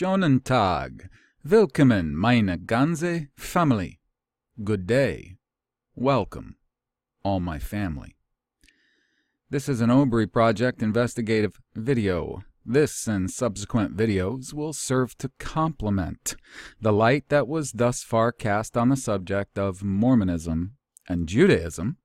[0.00, 1.10] Schönen Tag.
[1.44, 4.00] Willkommen, meine ganze Family.
[4.64, 5.36] Good day.
[5.94, 6.56] Welcome,
[7.22, 8.16] all my family.
[9.50, 12.40] This is an Obry Project investigative video.
[12.64, 16.34] This and subsequent videos will serve to complement
[16.80, 20.76] the light that was thus far cast on the subject of Mormonism
[21.10, 21.98] and Judaism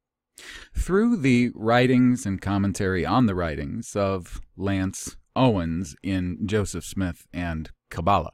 [0.77, 7.71] through the writings and commentary on the writings of Lance Owens in Joseph Smith and
[7.95, 8.33] Kabbalah,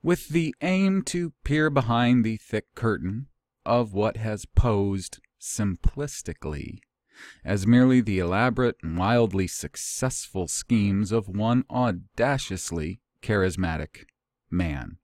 [0.00, 3.26] with the aim to peer behind the thick curtain
[3.66, 6.78] of what has posed simplistically
[7.44, 14.04] as merely the elaborate and wildly successful schemes of one audaciously charismatic
[14.50, 14.98] man.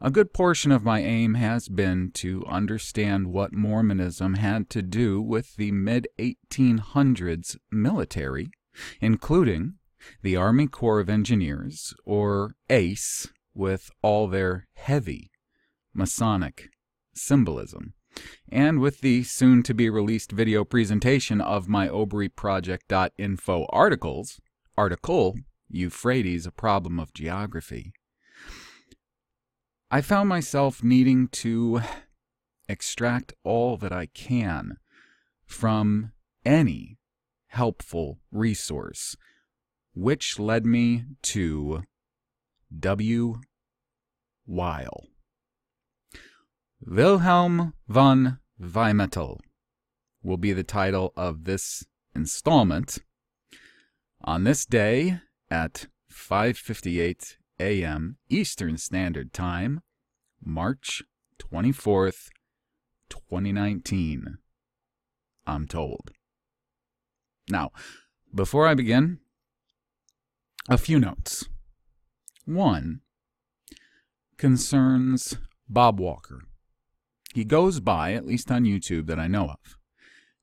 [0.00, 5.20] A good portion of my aim has been to understand what Mormonism had to do
[5.20, 8.50] with the mid 1800s military,
[9.02, 9.74] including
[10.22, 15.30] the Army Corps of Engineers, or ACE, with all their heavy
[15.92, 16.70] Masonic
[17.14, 17.94] symbolism,
[18.50, 24.40] and with the soon to be released video presentation of my ObryProject.info articles,
[24.76, 25.36] article
[25.68, 27.92] Euphrates, a problem of geography.
[29.90, 31.80] I found myself needing to
[32.68, 34.76] extract all that I can
[35.44, 36.12] from
[36.44, 36.98] any
[37.48, 39.16] helpful resource,
[39.94, 41.82] which led me to
[42.78, 43.40] W.
[44.46, 45.06] Wyl.
[46.80, 49.38] Wilhelm von Wymetal
[50.22, 52.98] will be the title of this installment.
[54.22, 58.16] On this day at 5:58 a.m.
[58.28, 59.82] Eastern Standard Time,
[60.42, 61.02] March
[61.38, 62.28] 24th,
[63.08, 64.38] 2019.
[65.46, 66.10] I'm told.
[67.48, 67.70] Now,
[68.34, 69.18] before I begin,
[70.70, 71.48] a few notes.
[72.46, 73.00] One
[74.38, 75.36] concerns
[75.68, 76.42] Bob Walker.
[77.34, 79.76] He goes by, at least on YouTube that I know of,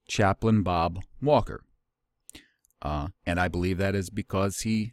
[0.07, 1.63] Chaplain Bob Walker.
[2.81, 4.91] Uh, and I believe that is because he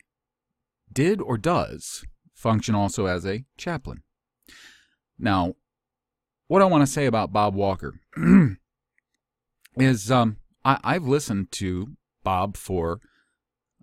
[0.93, 4.03] did or does function also as a chaplain.
[5.19, 5.55] Now,
[6.47, 8.01] what I want to say about Bob Walker
[9.77, 13.01] is um, I, have listened to Bob for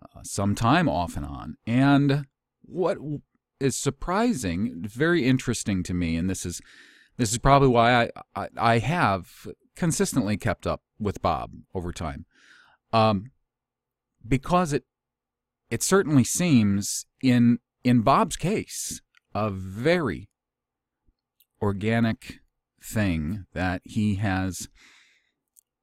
[0.01, 2.25] uh, some time off and on, and
[2.61, 2.97] what
[3.59, 6.61] is surprising, very interesting to me, and this is
[7.17, 12.25] this is probably why I, I, I have consistently kept up with Bob over time,
[12.91, 13.31] um,
[14.27, 14.85] because it
[15.69, 19.01] it certainly seems in in Bob's case,
[19.33, 20.29] a very
[21.61, 22.39] organic
[22.83, 24.67] thing that he has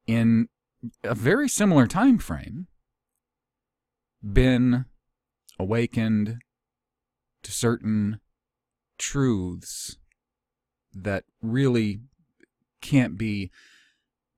[0.07, 0.49] in
[1.05, 2.67] a very similar time frame
[4.23, 4.85] been
[5.59, 6.39] awakened
[7.43, 8.21] to certain
[8.99, 9.97] truths
[10.93, 12.01] that really
[12.81, 13.51] can't be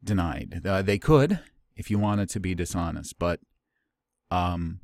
[0.03, 0.63] denied.
[0.65, 1.41] Uh, they could
[1.77, 3.41] if you wanted to be dishonest, but
[4.31, 4.81] um,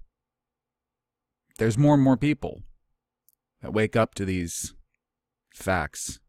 [1.59, 2.63] there's more and more people
[3.63, 4.75] that wake up to these
[5.53, 6.21] facts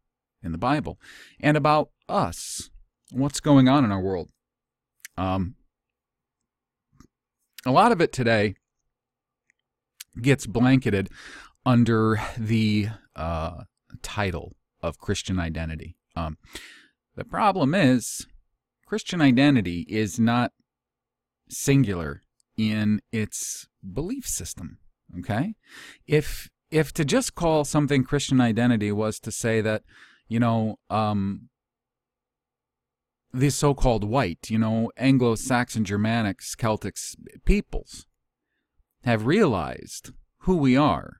[0.42, 0.98] in the Bible
[1.40, 2.70] and about us,
[3.10, 4.28] what's going on in our world.
[5.16, 5.56] Um,
[7.66, 8.54] a lot of it today
[10.20, 11.08] gets blanketed
[11.64, 13.64] under the uh,
[14.02, 15.96] title of Christian identity.
[16.16, 16.38] Um,
[17.14, 18.26] the problem is,
[18.86, 20.52] Christian identity is not
[21.48, 22.22] singular
[22.56, 24.78] in its belief system.
[25.18, 25.54] Okay?
[26.06, 29.82] If if to just call something Christian identity was to say that,
[30.28, 31.48] you know, um,
[33.32, 38.06] these so-called white, you know, Anglo-Saxon, Germanics, Celtics peoples
[39.04, 41.18] have realized who we are,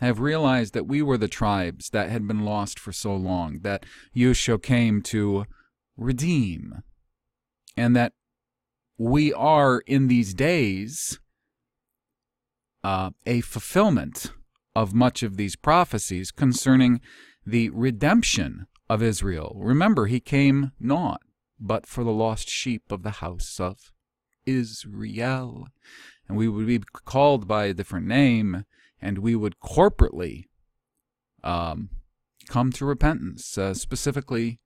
[0.00, 3.84] have realized that we were the tribes that had been lost for so long, that
[4.14, 5.46] Yeshua came to
[5.96, 6.82] redeem,
[7.76, 8.12] and that
[8.96, 11.18] we are in these days
[12.84, 14.32] uh, a fulfillment
[14.76, 17.00] of much of these prophecies concerning
[17.46, 19.56] the redemption of Israel.
[19.56, 21.20] Remember, he came not
[21.60, 23.92] but for the lost sheep of the house of
[24.46, 25.68] Israel.
[26.28, 28.64] And we would be called by a different name,
[29.00, 30.44] and we would corporately
[31.42, 31.90] um,
[32.48, 34.60] come to repentance, uh, specifically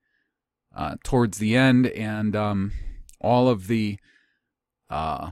[0.75, 2.71] uh, towards the end, and um,
[3.19, 3.99] all of the,
[4.89, 5.31] uh,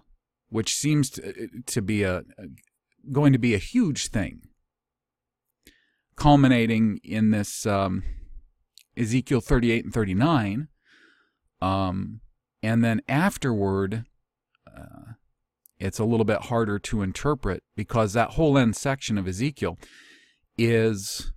[0.49, 2.23] which seems to, to be a,
[3.11, 4.41] going to be a huge thing,
[6.15, 8.03] culminating in this um,
[8.97, 10.67] Ezekiel 38 and 39.
[11.61, 12.21] Um,
[12.63, 14.05] and then afterward,
[14.67, 15.13] uh,
[15.79, 19.77] it's a little bit harder to interpret because that whole end section of Ezekiel
[20.57, 21.31] is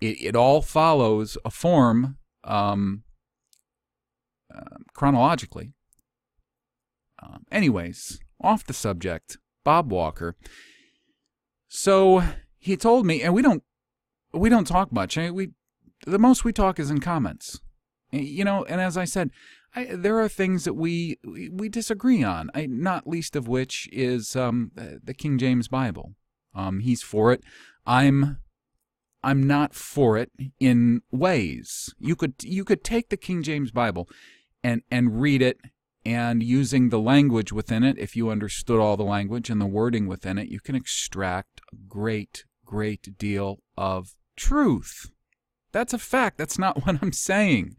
[0.00, 3.04] it, it all follows a form um,
[4.54, 5.72] uh, chronologically.
[7.22, 10.36] Um, anyways, off the subject, Bob Walker.
[11.68, 12.22] So
[12.58, 13.62] he told me, and we don't
[14.32, 15.16] we don't talk much.
[15.16, 15.50] I mean, we
[16.06, 17.60] the most we talk is in comments.
[18.10, 19.30] You know, and as I said,
[19.74, 22.50] I, there are things that we we disagree on.
[22.54, 26.14] I, not least of which is um, the King James Bible.
[26.54, 27.42] Um, he's for it.
[27.84, 28.38] I'm
[29.22, 30.30] I'm not for it
[30.60, 31.94] in ways.
[31.98, 34.08] You could you could take the King James Bible
[34.62, 35.58] and and read it
[36.04, 40.06] and using the language within it, if you understood all the language and the wording
[40.06, 45.10] within it, you can extract a great great deal of truth.
[45.74, 46.38] That's a fact.
[46.38, 47.76] That's not what I'm saying.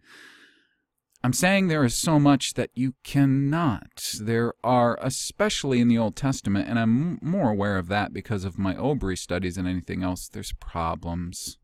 [1.24, 4.12] I'm saying there is so much that you cannot.
[4.22, 8.60] There are, especially in the Old Testament, and I'm more aware of that because of
[8.60, 11.58] my Obry studies than anything else, there's problems.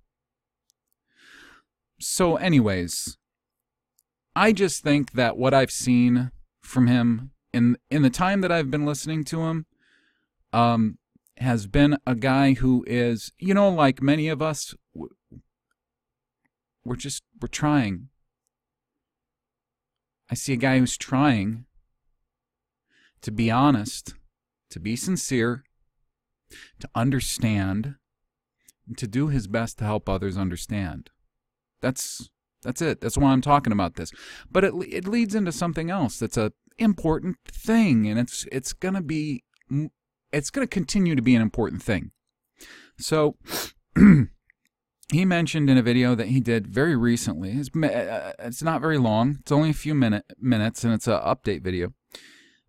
[1.99, 3.19] So, anyways,
[4.35, 6.31] I just think that what I've seen
[6.61, 9.65] from him in in the time that I've been listening to him,
[10.53, 10.97] um,
[11.37, 14.73] has been a guy who is, you know, like many of us,
[16.83, 18.09] we're just we're trying
[20.31, 21.65] I see a guy who's trying
[23.21, 24.15] to be honest,
[24.69, 25.65] to be sincere,
[26.79, 27.95] to understand,
[28.87, 31.09] and to do his best to help others understand.
[31.81, 32.29] That's
[32.63, 33.01] that's it.
[33.01, 34.11] That's why I'm talking about this.
[34.49, 39.01] But it it leads into something else that's a important thing, and it's it's gonna
[39.01, 39.43] be
[40.31, 42.11] it's gonna continue to be an important thing.
[42.97, 43.35] So.
[45.11, 47.51] he mentioned in a video that he did very recently.
[47.51, 49.37] It's, uh, it's not very long.
[49.41, 51.93] It's only a few minute, minutes, and it's an update video.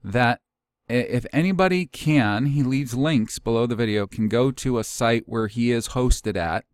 [0.02, 0.40] That
[0.88, 5.46] if anybody can, he leaves links below the video, can go to a site where
[5.46, 6.64] he is hosted at.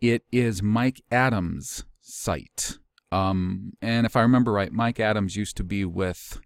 [0.00, 2.78] It is Mike Adams' site.
[3.12, 6.40] Um, and if I remember right, Mike Adams used to be with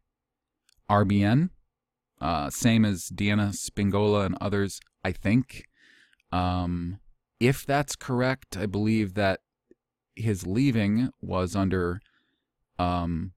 [0.90, 1.50] RBN,
[2.20, 5.64] uh, same as Deanna Spingola and others, I think.
[6.32, 7.00] Um,
[7.40, 9.40] if that's correct, I believe that
[10.14, 12.00] his leaving was under,
[12.78, 13.32] um,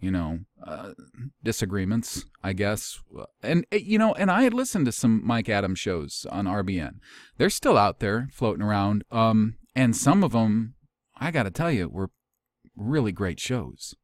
[0.00, 0.92] you know, uh,
[1.42, 3.00] disagreements, I guess.
[3.42, 7.00] And, eh, you know, and I had listened to some Mike Adams shows on RBN.
[7.36, 9.04] They're still out there floating around.
[9.10, 10.74] Um, and some of them,
[11.16, 12.10] I got to tell you, were
[12.76, 13.94] really great shows.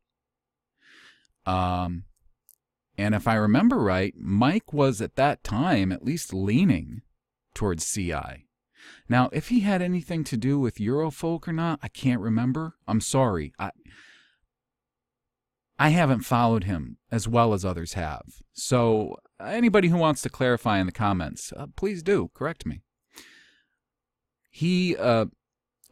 [1.46, 2.05] Um,
[2.96, 7.02] and if I remember right, Mike was at that time at least leaning
[7.55, 8.46] towards CI.
[9.08, 12.75] Now, if he had anything to do with Eurofolk or not, I can't remember.
[12.86, 13.52] I'm sorry.
[13.58, 13.70] I
[15.78, 18.22] I haven't followed him as well as others have.
[18.52, 22.82] So, anybody who wants to clarify in the comments, uh, please do correct me.
[24.50, 25.26] He uh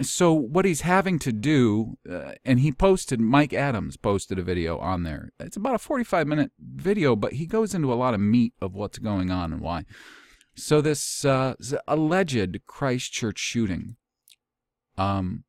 [0.00, 4.78] so what he's having to do uh, and he posted Mike Adams posted a video
[4.78, 5.32] on there.
[5.38, 8.74] It's about a 45 minute video, but he goes into a lot of meat of
[8.74, 9.84] what's going on and why.
[10.54, 11.54] So this, uh,
[11.88, 13.96] alleged Christchurch shooting,
[14.99, 15.44] um,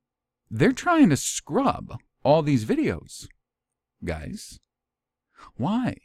[0.50, 3.27] they're trying to scrub all these videos,
[4.03, 4.59] guys.
[5.55, 5.95] Why?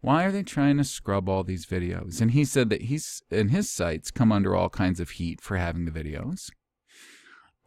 [0.00, 2.20] Why are they trying to scrub all these videos?
[2.20, 5.56] And he said that he's and his sites come under all kinds of heat for
[5.56, 6.50] having the videos.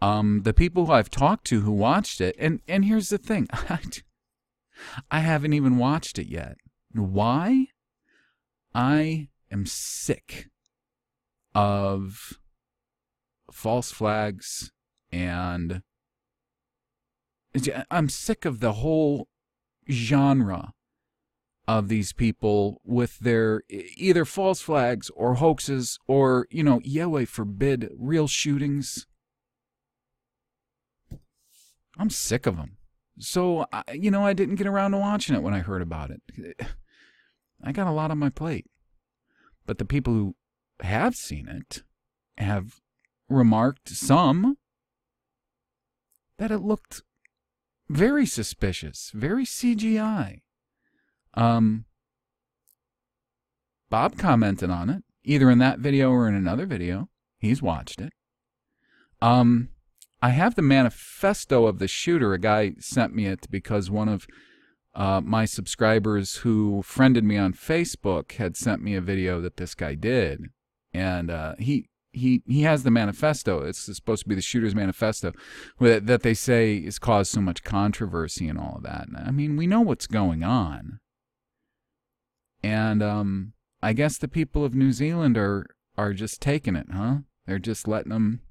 [0.01, 3.47] Um, the people who I've talked to who watched it, and and here's the thing,
[5.11, 6.55] I haven't even watched it yet.
[6.93, 7.67] Why?
[8.73, 10.49] I am sick
[11.55, 12.39] of
[13.51, 14.71] false flags
[15.11, 15.81] and
[17.89, 19.27] I'm sick of the whole
[19.89, 20.73] genre
[21.67, 27.89] of these people with their either false flags or hoaxes or, you know, Yahweh forbid
[27.97, 29.05] real shootings.
[31.97, 32.77] I'm sick of them.
[33.19, 36.21] So, you know, I didn't get around to watching it when I heard about it.
[37.63, 38.65] I got a lot on my plate.
[39.69, 40.35] But the people who
[40.79, 41.83] have seen it
[42.39, 42.81] have
[43.29, 44.57] remarked, some,
[46.39, 47.03] that it looked
[47.87, 50.41] very suspicious, very CGI.
[51.35, 51.85] Um,
[53.91, 57.07] Bob commented on it, either in that video or in another video.
[57.37, 58.11] He's watched it.
[59.21, 59.69] Um,
[60.19, 62.33] I have the manifesto of the shooter.
[62.33, 64.25] A guy sent me it because one of
[64.95, 69.75] uh, my subscribers who friended me on Facebook had sent me a video that this
[69.75, 70.45] guy did,
[70.93, 73.61] and uh, he he he has the manifesto.
[73.63, 75.31] It's supposed to be the shooter's manifesto
[75.79, 79.07] that they say has caused so much controversy and all of that.
[79.15, 80.99] I mean, we know what's going on.
[82.63, 85.65] and um, I guess the people of New Zealand are
[85.97, 87.17] are just taking it, huh?
[87.45, 88.41] They're just letting them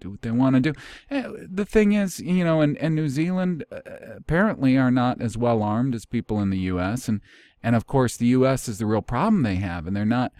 [0.00, 0.72] do what they want to do.
[1.10, 3.80] Eh, the thing is, you know, and, and New Zealand uh,
[4.16, 7.08] apparently are not as well armed as people in the U.S.
[7.08, 7.20] and
[7.62, 8.68] and of course the U.S.
[8.68, 10.32] is the real problem they have, and they're not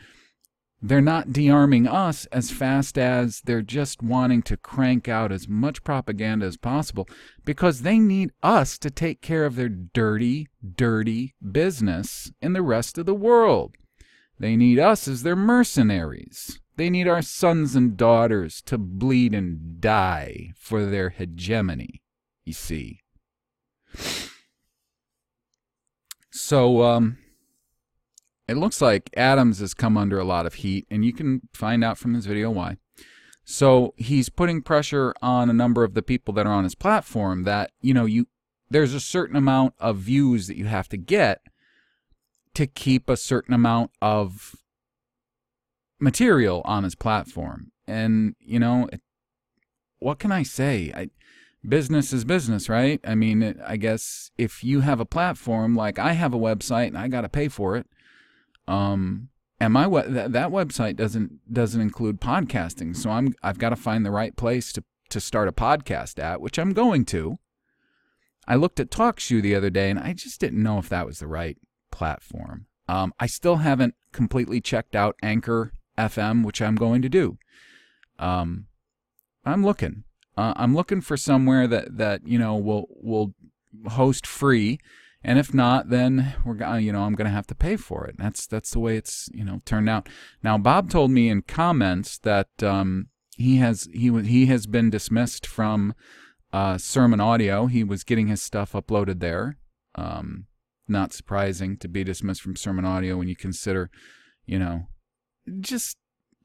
[0.82, 5.84] they're not dearming us as fast as they're just wanting to crank out as much
[5.84, 7.06] propaganda as possible
[7.44, 12.96] because they need us to take care of their dirty, dirty business in the rest
[12.96, 13.74] of the world.
[14.38, 16.59] They need us as their mercenaries.
[16.76, 22.02] They need our sons and daughters to bleed and die for their hegemony,
[22.44, 23.00] you see.
[26.30, 27.18] So, um,
[28.48, 31.84] it looks like Adams has come under a lot of heat, and you can find
[31.84, 32.78] out from his video why.
[33.44, 37.42] So he's putting pressure on a number of the people that are on his platform
[37.44, 38.26] that, you know, you
[38.70, 41.40] there's a certain amount of views that you have to get
[42.54, 44.54] to keep a certain amount of
[46.00, 47.72] material on his platform.
[47.86, 48.88] And, you know,
[49.98, 50.92] what can I say?
[50.94, 51.10] I,
[51.66, 53.00] business is business, right?
[53.04, 56.98] I mean, I guess if you have a platform like I have a website and
[56.98, 57.86] I got to pay for it,
[58.66, 59.28] um,
[59.58, 63.76] and my we- that, that website doesn't doesn't include podcasting, so I'm I've got to
[63.76, 67.38] find the right place to to start a podcast at, which I'm going to.
[68.48, 71.18] I looked at TalkShoe the other day, and I just didn't know if that was
[71.18, 71.58] the right
[71.92, 72.66] platform.
[72.88, 77.38] Um, I still haven't completely checked out Anchor FM, which I'm going to do.
[78.18, 78.66] Um,
[79.44, 80.04] I'm looking.
[80.36, 83.34] Uh, I'm looking for somewhere that that you know will will
[83.88, 84.78] host free
[85.22, 88.16] and if not, then we're you know I'm going to have to pay for it.
[88.18, 90.08] That's that's the way it's you know turned out.
[90.42, 95.46] Now Bob told me in comments that um, he has he he has been dismissed
[95.46, 95.94] from
[96.52, 97.66] uh, Sermon Audio.
[97.66, 99.58] He was getting his stuff uploaded there.
[99.94, 100.46] Um,
[100.88, 103.90] not surprising to be dismissed from Sermon Audio when you consider,
[104.46, 104.86] you know,
[105.60, 105.96] just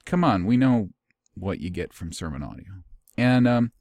[0.05, 0.45] come on.
[0.45, 0.89] We know
[1.35, 2.83] what you get from Sermon Audio,
[3.17, 3.71] and um,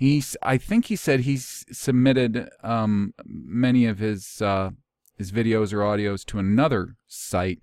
[0.00, 4.70] He's, I think he said he's submitted um, many of his uh,
[5.18, 7.60] his videos or audios to another site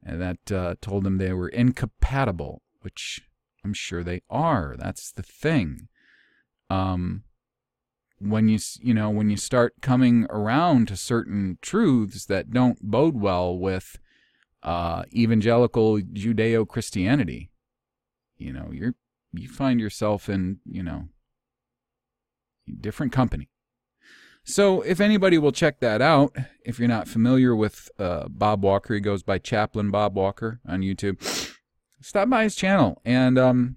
[0.00, 3.20] and that uh, told him they were incompatible, which
[3.64, 4.76] I'm sure they are.
[4.78, 5.88] That's the thing.
[6.70, 7.24] Um,
[8.20, 13.20] when you you know when you start coming around to certain truths that don't bode
[13.20, 13.98] well with
[14.66, 17.50] uh, evangelical Judeo Christianity,
[18.36, 18.94] you know you're
[19.32, 21.08] you find yourself in you know
[22.80, 23.48] different company.
[24.48, 28.94] So, if anybody will check that out, if you're not familiar with uh, Bob Walker,
[28.94, 31.20] he goes by Chaplain Bob Walker on YouTube.
[32.00, 33.76] Stop by his channel and um,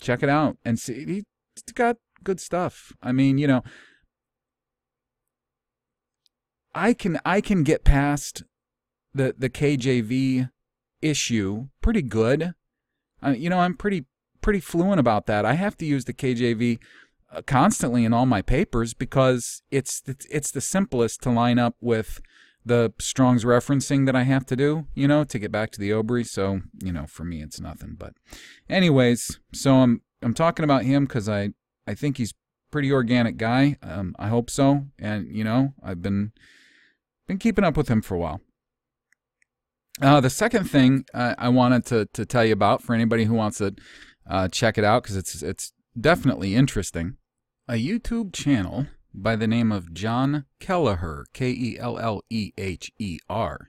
[0.00, 1.04] check it out and see.
[1.04, 1.24] He's
[1.72, 2.92] got good stuff.
[3.00, 3.62] I mean, you know,
[6.74, 8.42] I can I can get past
[9.14, 10.50] the the KJV
[11.02, 12.54] issue pretty good.
[13.22, 14.06] I, you know, I'm pretty
[14.40, 15.44] pretty fluent about that.
[15.44, 16.78] I have to use the KJV
[17.32, 22.20] uh, constantly in all my papers because it's it's the simplest to line up with
[22.64, 25.90] the Strong's referencing that I have to do, you know, to get back to the
[25.90, 26.26] Obry.
[26.26, 27.96] So, you know, for me, it's nothing.
[27.98, 28.14] But,
[28.68, 31.50] anyways, so I'm I'm talking about him because I
[31.86, 32.34] I think he's
[32.70, 33.76] pretty organic guy.
[33.82, 34.86] Um, I hope so.
[34.98, 36.32] And you know, I've been
[37.26, 38.40] been keeping up with him for a while.
[40.00, 43.34] Uh, the second thing uh, I wanted to to tell you about for anybody who
[43.34, 43.74] wants to
[44.28, 47.16] uh, check it out because it's it's definitely interesting
[47.68, 52.90] a YouTube channel by the name of John Kelleher, K E L L E H
[52.98, 53.68] E R,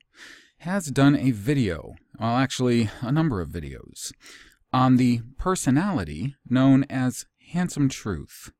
[0.59, 4.11] has done a video, well, actually, a number of videos,
[4.73, 8.51] on the personality known as Handsome Truth.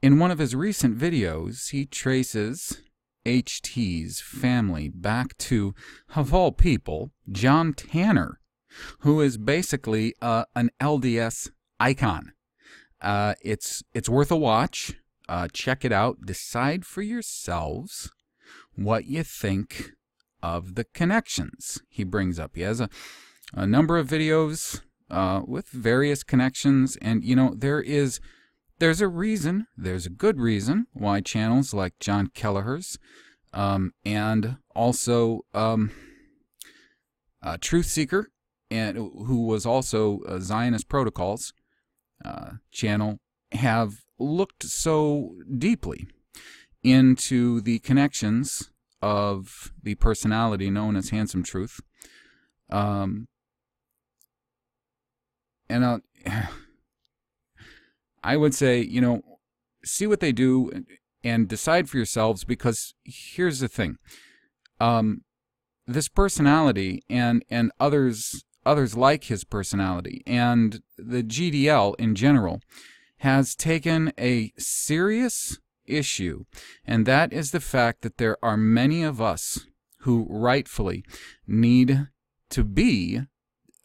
[0.00, 2.80] In one of his recent videos, he traces
[3.26, 5.74] HT's family back to,
[6.14, 8.40] of all people, John Tanner,
[9.00, 12.32] who is basically uh, an LDS icon.
[13.00, 14.94] Uh, it's it's worth a watch.
[15.28, 16.24] Uh, check it out.
[16.24, 18.10] Decide for yourselves
[18.74, 19.92] what you think
[20.42, 22.52] of the connections he brings up.
[22.54, 22.88] He has a,
[23.52, 28.20] a number of videos uh, with various connections, and you know there is
[28.78, 32.98] there's a reason, there's a good reason why channels like John Kelleher's
[33.52, 35.90] um, and also um,
[37.60, 38.30] Truth Seeker,
[38.70, 41.52] and who was also Zionist Protocols
[42.24, 43.18] uh, channel
[43.52, 46.06] have looked so deeply
[46.82, 48.70] into the connections
[49.00, 51.80] of the personality known as Handsome Truth.
[52.70, 53.28] Um,
[55.68, 55.98] and uh,
[58.28, 59.22] I would say, you know,
[59.82, 60.84] see what they do
[61.24, 63.96] and decide for yourselves because here's the thing.
[64.78, 65.22] Um,
[65.86, 72.60] this personality and and others others like his personality and the GDL in general
[73.20, 76.44] has taken a serious issue,
[76.84, 79.66] and that is the fact that there are many of us
[80.00, 81.02] who rightfully
[81.46, 82.08] need
[82.50, 83.22] to be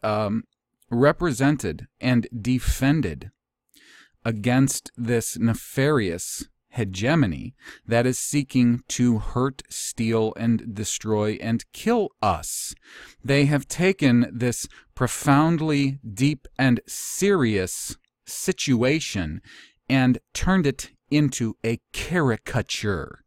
[0.02, 0.44] um,
[0.90, 3.30] represented and defended
[4.24, 7.54] against this nefarious hegemony
[7.86, 12.74] that is seeking to hurt, steal, and destroy and kill us.
[13.24, 19.40] They have taken this profoundly deep and serious situation
[19.88, 23.20] and turned it into a caricature.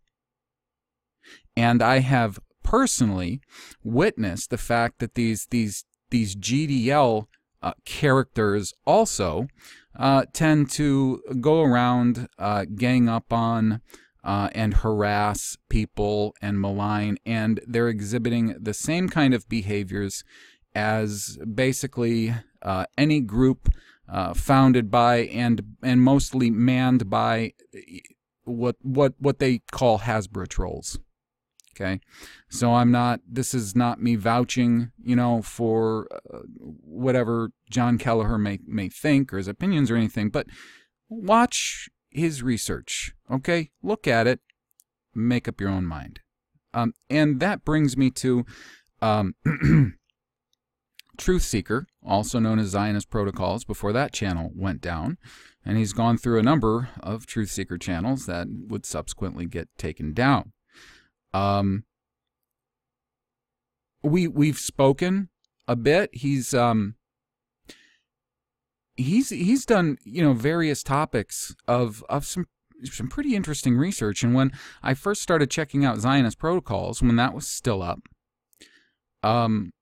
[1.56, 3.39] And I have personally
[3.84, 7.27] witnessed the fact that these these these GDL
[7.62, 9.48] uh, characters also
[9.98, 13.82] uh, tend to go around, uh, gang up on,
[14.24, 20.24] uh, and harass people and malign, and they're exhibiting the same kind of behaviors
[20.75, 23.70] as basically uh, any group
[24.10, 27.54] uh, founded by and and mostly manned by
[28.44, 31.00] what what what they call Hasbara trolls.
[31.80, 32.00] Okay,
[32.50, 33.20] so I'm not.
[33.28, 39.32] This is not me vouching, you know, for uh, whatever John Kelleher may may think
[39.32, 40.30] or his opinions or anything.
[40.30, 40.48] But
[41.08, 43.14] watch his research.
[43.30, 44.40] Okay, look at it,
[45.14, 46.22] make up your own mind.
[46.74, 48.46] Um, and that brings me to
[49.02, 49.36] um,
[51.18, 55.18] Truth Seeker, also known as Zionist Protocols, before that channel went down.
[55.66, 60.14] And he's gone through a number of Truth Seeker channels that would subsequently get taken
[60.14, 60.54] down.
[61.34, 61.84] Um,
[64.04, 65.30] we we've spoken
[65.68, 66.10] a bit.
[66.14, 66.96] He's um
[68.96, 72.48] he's he's done you know various topics of of some
[72.84, 74.24] some pretty interesting research.
[74.24, 74.52] And when
[74.84, 78.00] I first started checking out Zionist protocols, when that was still up,
[79.24, 79.74] um,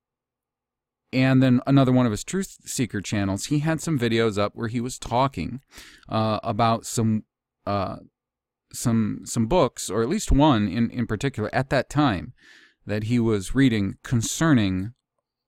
[1.11, 4.67] and then another one of his Truth Seeker channels, he had some videos up where
[4.67, 5.61] he was talking
[6.09, 7.23] uh, about some
[7.65, 7.97] uh,
[8.75, 12.33] some some books, or at least one in, in particular at that time,
[12.85, 14.93] that he was reading concerning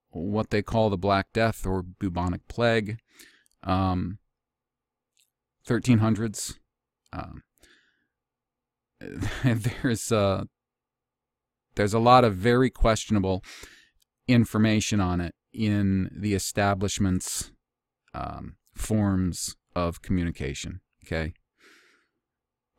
[0.09, 2.97] what they call the Black Death or bubonic plague,
[3.63, 4.17] um,
[5.67, 6.57] 1300s.
[7.13, 7.43] Um,
[9.43, 10.45] there's uh,
[11.75, 13.43] there's a lot of very questionable
[14.27, 17.51] information on it in the establishment's
[18.13, 20.81] um, forms of communication.
[21.05, 21.33] Okay.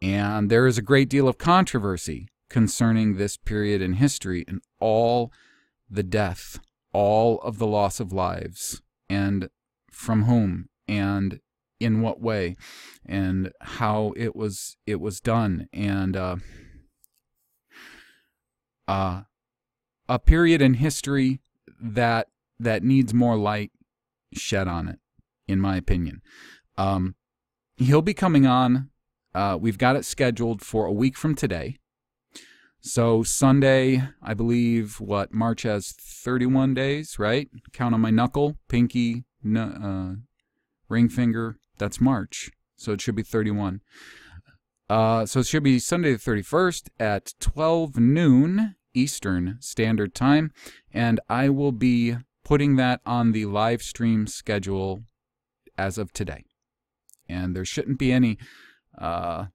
[0.01, 5.33] And there is a great deal of controversy concerning this period in history and all
[5.91, 6.61] the death,
[6.93, 9.49] all of the loss of lives, and
[9.91, 11.41] from whom and
[11.81, 12.57] in what way,
[13.07, 16.37] and how it was it was done, and uh,
[18.89, 19.23] uh,
[20.09, 21.41] a period in history
[21.81, 23.71] that that needs more light
[24.33, 24.99] shed on it,
[25.47, 26.21] in my opinion.
[26.77, 27.15] Um,
[27.77, 28.91] he'll be coming on
[29.35, 31.79] uh, we've got it scheduled for a week from today.
[32.81, 37.49] So Sunday, I believe, what March has 31 days, right?
[37.73, 39.25] Count on my knuckle, pinky,
[39.57, 40.13] uh,
[40.89, 41.57] ring finger.
[41.79, 43.81] That's March, so it should be 31.
[44.89, 50.51] Uh, so it should be Sunday the 31st at 12 noon Eastern Standard Time,
[50.93, 55.03] and I will be putting that on the live stream schedule
[55.77, 56.45] as of today.
[57.29, 58.39] And there shouldn't be any
[59.01, 59.47] uh,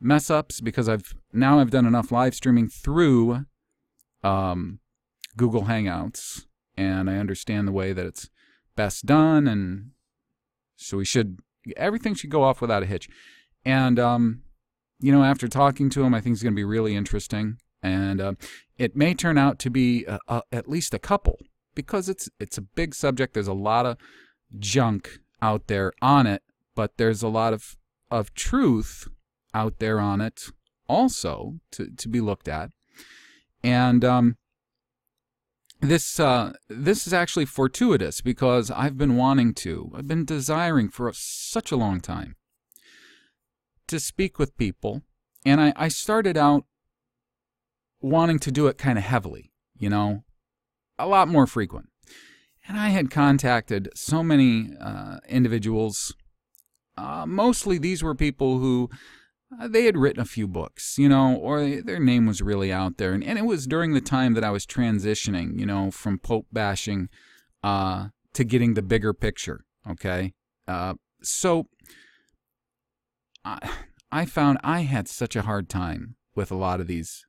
[0.00, 3.46] mess ups because I've now I've done enough live streaming through
[4.22, 4.80] um,
[5.36, 8.30] Google Hangouts, and I understand the way that it's
[8.76, 9.90] best done, and
[10.76, 11.38] so we should
[11.76, 13.08] everything should go off without a hitch.
[13.64, 14.42] And um,
[15.00, 18.20] you know, after talking to him, I think it's going to be really interesting, and
[18.20, 18.32] uh,
[18.78, 21.38] it may turn out to be a, a, at least a couple
[21.74, 23.34] because it's it's a big subject.
[23.34, 23.96] There's a lot of
[24.58, 26.42] junk out there on it,
[26.74, 27.76] but there's a lot of
[28.14, 29.08] of truth
[29.52, 30.46] out there on it
[30.88, 32.70] also to, to be looked at.
[33.62, 34.36] And um,
[35.80, 41.10] this uh, this is actually fortuitous because I've been wanting to, I've been desiring for
[41.14, 42.36] such a long time
[43.88, 45.02] to speak with people,
[45.44, 46.64] and I, I started out
[48.00, 50.24] wanting to do it kind of heavily, you know,
[50.98, 51.88] a lot more frequent.
[52.66, 56.14] And I had contacted so many uh, individuals
[56.96, 58.90] uh, mostly these were people who
[59.60, 62.96] uh, they had written a few books, you know, or their name was really out
[62.96, 63.12] there.
[63.12, 66.46] And, and it was during the time that I was transitioning, you know, from Pope
[66.52, 67.08] bashing
[67.62, 70.34] uh, to getting the bigger picture, okay?
[70.66, 71.66] Uh, so
[73.44, 73.70] I,
[74.10, 77.24] I found I had such a hard time with a lot of these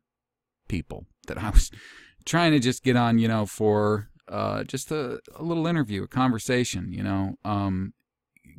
[0.67, 1.71] people that I was
[2.25, 6.08] trying to just get on, you know, for uh, just a, a little interview, a
[6.08, 7.93] conversation, you know, um,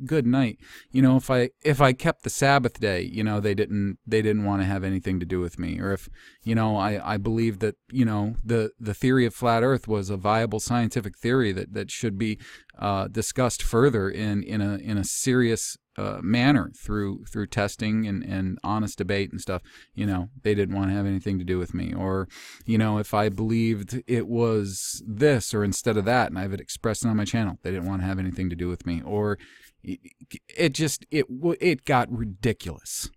[0.05, 0.59] good night.
[0.91, 4.21] You know, if I if I kept the Sabbath day, you know, they didn't they
[4.21, 5.79] didn't want to have anything to do with me.
[5.79, 6.09] Or if,
[6.43, 10.09] you know, I, I believe that, you know, the, the theory of flat earth was
[10.09, 12.39] a viable scientific theory that, that should be
[12.77, 18.23] uh, discussed further in, in a in a serious uh, manner through through testing and,
[18.23, 19.63] and honest debate and stuff,
[19.95, 21.91] you know, they didn't want to have anything to do with me.
[21.93, 22.27] Or,
[22.65, 26.53] you know, if I believed it was this or instead of that, and I have
[26.53, 28.85] it expressed it on my channel, they didn't want to have anything to do with
[28.85, 29.01] me.
[29.03, 29.39] Or
[29.83, 31.25] it just it
[31.61, 33.09] it got ridiculous.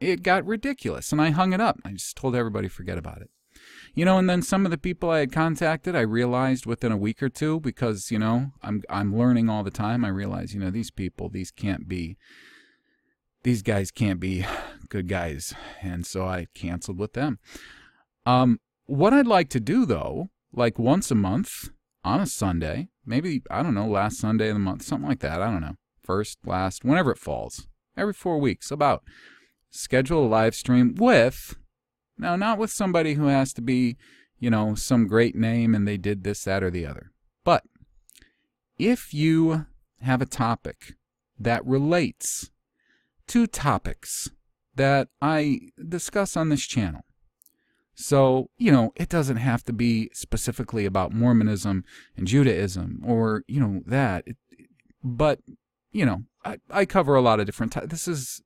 [0.00, 1.78] It got ridiculous, and I hung it up.
[1.84, 3.30] I just told everybody forget about it.
[3.94, 6.96] You know, and then some of the people I had contacted, I realized within a
[6.96, 10.04] week or two because you know I'm I'm learning all the time.
[10.04, 12.16] I realize you know these people, these can't be,
[13.42, 14.44] these guys can't be
[14.88, 17.38] good guys, and so I canceled with them.
[18.24, 21.70] Um, what I'd like to do though, like once a month
[22.04, 25.42] on a Sunday, maybe I don't know, last Sunday of the month, something like that.
[25.42, 25.76] I don't know
[26.08, 29.04] first, last, whenever it falls, every four weeks, about.
[29.70, 31.54] Schedule a live stream with,
[32.16, 33.98] now, not with somebody who has to be,
[34.38, 37.12] you know, some great name and they did this, that, or the other.
[37.44, 37.64] But
[38.78, 39.66] if you
[40.00, 40.94] have a topic
[41.38, 42.50] that relates
[43.26, 44.30] to topics
[44.74, 47.02] that I discuss on this channel,
[48.00, 51.84] so, you know, it doesn't have to be specifically about Mormonism
[52.16, 54.24] and Judaism or, you know, that.
[55.02, 55.40] But
[55.90, 57.88] you know, I, I cover a lot of different types.
[57.88, 58.40] This is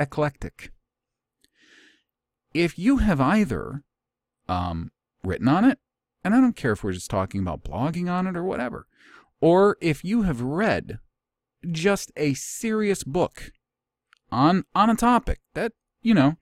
[0.00, 0.72] eclectic.
[2.52, 3.84] If you have either
[4.48, 4.90] um,
[5.22, 5.78] written on it,
[6.24, 8.88] and I don't care if we're just talking about blogging on it or whatever,
[9.40, 10.98] or if you have read
[11.70, 13.52] just a serious book
[14.32, 15.72] on on a topic that
[16.02, 16.36] you know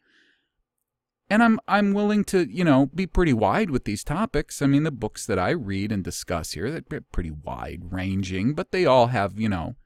[1.30, 4.62] and I'm I'm willing to you know be pretty wide with these topics.
[4.62, 8.72] I mean, the books that I read and discuss here they're pretty wide ranging, but
[8.72, 9.76] they all have you know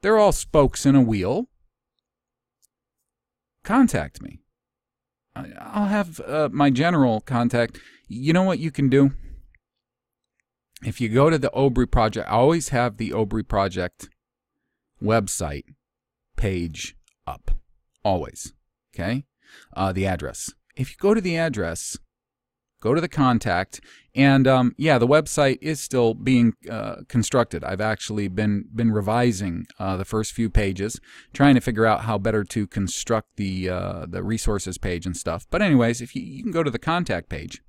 [0.00, 1.48] they're all spokes in a wheel.
[3.64, 4.40] Contact me.
[5.34, 7.78] I'll have uh, my general contact.
[8.08, 9.12] You know what you can do?
[10.84, 14.10] If you go to the Obry Project, I always have the Obry Project
[15.00, 15.64] website
[16.36, 17.52] page up.
[18.04, 18.52] Always.
[18.94, 19.24] Okay?
[19.74, 20.52] Uh, the address.
[20.76, 21.98] If you go to the address,
[22.80, 23.80] go to the contact,
[24.14, 27.62] and um, yeah, the website is still being uh, constructed.
[27.64, 31.00] I've actually been been revising uh, the first few pages,
[31.32, 35.46] trying to figure out how better to construct the uh, the resources page and stuff.
[35.50, 37.62] But anyways, if you, you can go to the contact page,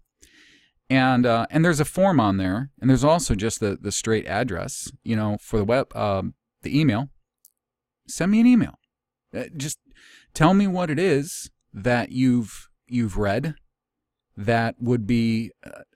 [0.89, 4.25] and uh, and there's a form on there, and there's also just the the straight
[4.25, 7.09] address, you know, for the web um, the email.
[8.07, 8.79] Send me an email.
[9.33, 9.79] Uh, just
[10.33, 13.55] tell me what it is that you've you've read
[14.35, 15.51] that would be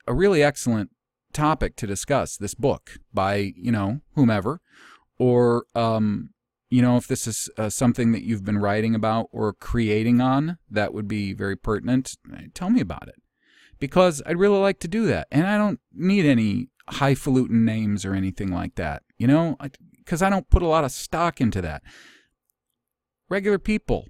[0.05, 0.91] a really excellent
[1.33, 4.62] topic to discuss this book by you know whomever.
[5.19, 6.29] Or um,
[6.69, 10.57] you know if this is uh, something that you've been writing about or creating on
[10.69, 12.15] that would be very pertinent
[12.53, 13.15] tell me about it.
[13.79, 18.15] Because i'd really like to do that and i don't need any highfalutin names or
[18.15, 19.57] anything like that you know?
[19.97, 21.83] Because I, I don't put a lot of stock into that.
[23.29, 24.07] Regular people.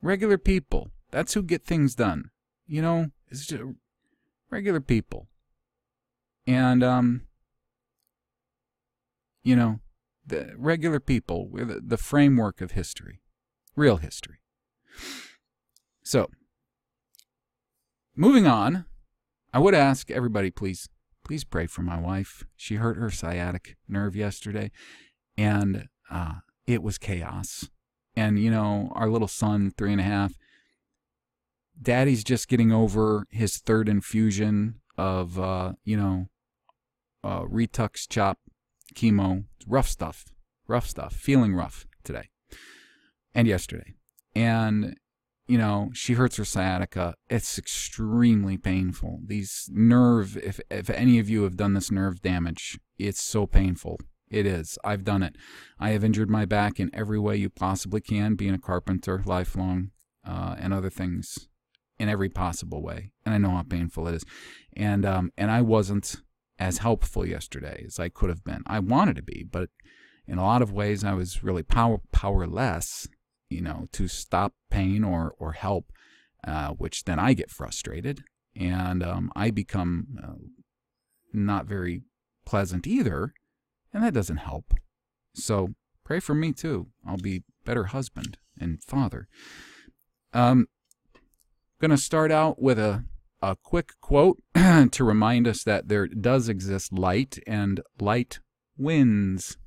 [0.00, 2.32] Regular people that's who get things done
[2.72, 3.62] you know, it's just
[4.50, 5.28] regular people.
[6.46, 7.22] And, um,
[9.42, 9.80] you know,
[10.26, 13.20] the regular people, the, the framework of history,
[13.76, 14.38] real history.
[16.02, 16.30] So,
[18.16, 18.86] moving on,
[19.52, 20.88] I would ask everybody, please,
[21.24, 22.44] please pray for my wife.
[22.56, 24.70] She hurt her sciatic nerve yesterday,
[25.36, 27.68] and uh, it was chaos.
[28.16, 30.32] And, you know, our little son, three and a half,
[31.80, 36.28] daddy's just getting over his third infusion of uh, you know
[37.24, 38.38] uh, retux chop
[38.94, 39.44] chemo.
[39.66, 40.32] Rough stuff
[40.66, 42.30] rough stuff feeling rough today
[43.34, 43.94] and yesterday.
[44.34, 44.96] And
[45.46, 47.14] you know she hurts her sciatica.
[47.28, 49.20] It's extremely painful.
[49.24, 53.98] These nerve if if any of you have done this nerve damage it's so painful.
[54.30, 54.78] It is.
[54.82, 55.36] I've done it.
[55.78, 59.90] I have injured my back in every way you possibly can being a carpenter lifelong
[60.26, 61.48] uh, and other things
[61.98, 64.24] in every possible way, and I know how painful it is.
[64.76, 66.16] And um, and I wasn't
[66.58, 68.62] as helpful yesterday as I could have been.
[68.66, 69.70] I wanted to be, but
[70.26, 73.08] in a lot of ways, I was really power powerless.
[73.48, 75.92] You know, to stop pain or or help,
[76.46, 78.24] uh, which then I get frustrated
[78.54, 80.32] and um, I become uh,
[81.32, 82.02] not very
[82.44, 83.34] pleasant either,
[83.92, 84.74] and that doesn't help.
[85.34, 85.70] So
[86.04, 86.88] pray for me too.
[87.06, 89.28] I'll be better husband and father.
[90.32, 90.66] Um,
[91.82, 93.04] going to start out with a
[93.42, 94.40] a quick quote
[94.92, 98.38] to remind us that there does exist light and light
[98.78, 99.58] wins.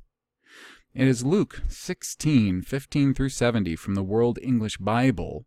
[0.94, 5.46] It is Luke 16, 15 through 70 from the World English Bible.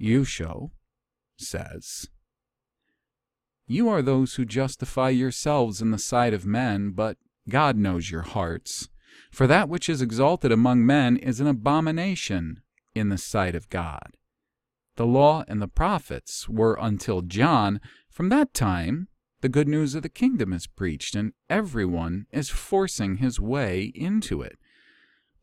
[0.00, 0.70] Yeshua
[1.36, 2.08] says,
[3.68, 7.16] You are those who justify yourselves in the sight of men, but
[7.48, 8.88] God knows your hearts.
[9.30, 12.60] For that which is exalted among men is an abomination
[12.92, 14.16] in the sight of God.
[14.96, 17.80] The law and the prophets were until John.
[18.10, 19.08] From that time,
[19.40, 24.42] the good news of the kingdom is preached, and everyone is forcing his way into
[24.42, 24.58] it.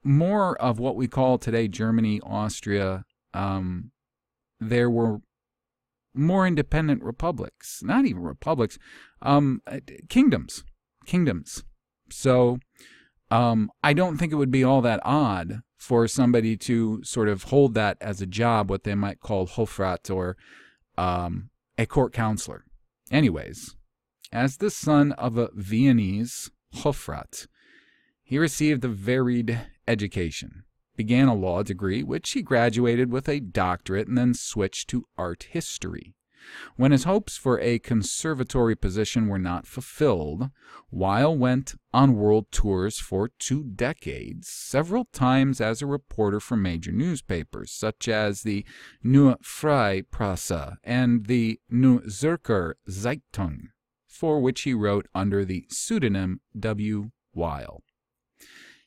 [0.04, 3.91] more of what we call today Germany, Austria, um,
[4.60, 5.19] there were
[6.13, 7.82] more independent republics.
[7.84, 8.78] Not even republics,
[9.21, 10.63] um, uh, kingdoms.
[11.06, 11.63] Kingdoms.
[12.10, 12.60] So
[13.30, 17.46] um, I don't think it would be all that odd for somebody to sort of
[17.46, 20.38] hold that as a job, what they might call Hofrat or
[20.96, 22.65] um, a court counselor.
[23.10, 23.76] Anyways,
[24.32, 27.48] as the son of a Viennese Hofrat,
[28.22, 30.65] he received a varied education,
[30.96, 35.48] began a law degree, which he graduated with a doctorate, and then switched to art
[35.50, 36.13] history.
[36.75, 40.49] When his hopes for a conservatory position were not fulfilled,
[40.89, 46.91] Wyl went on world tours for two decades, several times as a reporter for major
[46.91, 48.65] newspapers, such as the
[49.04, 53.69] Neue Freie Presse and the Neue Zürcher Zeitung,
[54.08, 57.12] for which he wrote under the pseudonym W.
[57.34, 57.84] Wyl.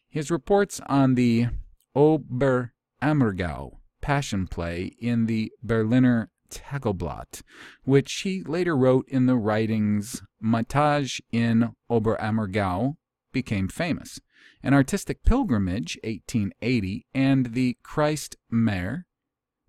[0.09, 1.49] His reports on the
[1.97, 7.43] Oberammergau Passion Play in the Berliner Tageblatt,
[7.85, 12.97] which he later wrote in the writings Mittag in Oberammergau,
[13.33, 14.21] became famous.
[14.63, 19.07] An Artistic Pilgrimage, 1880, and the Christ Mare,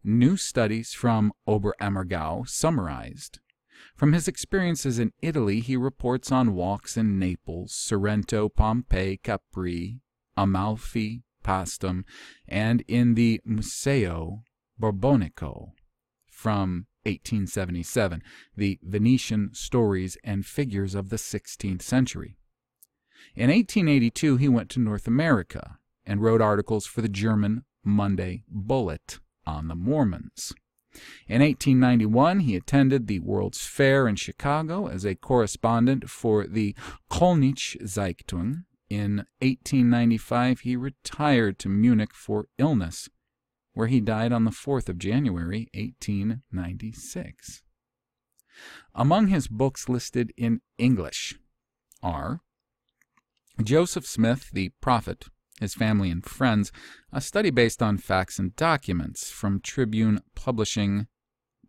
[0.04, 3.40] New Studies from Oberammergau, summarized.
[3.96, 10.02] From his experiences in Italy, he reports on walks in Naples, Sorrento, Pompeii, Capri,
[10.38, 12.04] Amalfi, Paestum,
[12.48, 14.44] and in the Museo
[14.80, 15.75] Borbonico
[16.36, 18.22] from 1877,
[18.58, 22.36] the Venetian stories and figures of the 16th century.
[23.36, 29.20] In 1882, he went to North America and wrote articles for the German Monday Bullet
[29.48, 30.54] on the Mormons.
[31.28, 36.76] In 1891, he attended the World's Fair in Chicago as a correspondent for the
[37.10, 38.66] Kölnische Zeitung.
[38.90, 43.10] In 1895, he retired to Munich for illness
[43.76, 47.62] where he died on the 4th of January, 1896.
[48.96, 51.36] Among his books listed in English
[52.02, 52.40] are
[53.62, 55.26] Joseph Smith, the Prophet,
[55.60, 56.72] His Family and Friends,
[57.12, 61.08] a study based on facts and documents from Tribune Publishing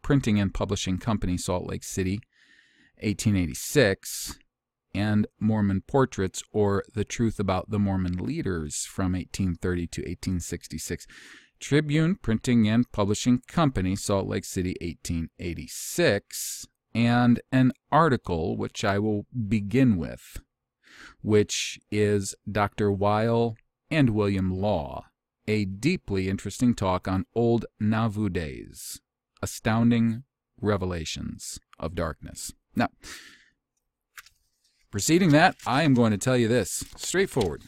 [0.02, 2.20] Printing and Publishing Company, Salt Lake City,
[3.02, 4.38] 1886,
[4.94, 11.06] and Mormon Portraits or The Truth About the Mormon Leaders from 1830 to 1866.
[11.60, 19.26] Tribune Printing and Publishing Company, Salt Lake City, 1886, and an article which I will
[19.48, 20.40] begin with,
[21.22, 22.90] which is Dr.
[22.90, 23.56] Wyl
[23.90, 25.06] and William Law,
[25.48, 29.00] a deeply interesting talk on old Nauvoo days,
[29.42, 30.24] astounding
[30.60, 32.52] revelations of darkness.
[32.74, 32.88] Now,
[34.90, 37.64] preceding that, I am going to tell you this straightforward.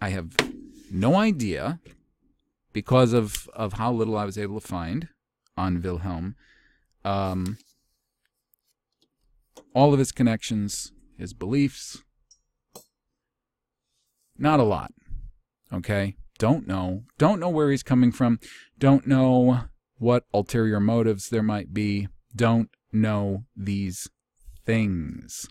[0.00, 0.36] I have
[0.90, 1.80] no idea
[2.72, 5.08] because of, of how little I was able to find
[5.56, 6.36] on Wilhelm.
[7.04, 7.58] Um,
[9.74, 12.02] all of his connections, his beliefs,
[14.38, 14.92] not a lot.
[15.72, 16.16] Okay?
[16.38, 17.04] Don't know.
[17.18, 18.40] Don't know where he's coming from.
[18.78, 19.60] Don't know
[19.98, 22.08] what ulterior motives there might be.
[22.34, 24.08] Don't know these
[24.66, 25.48] things.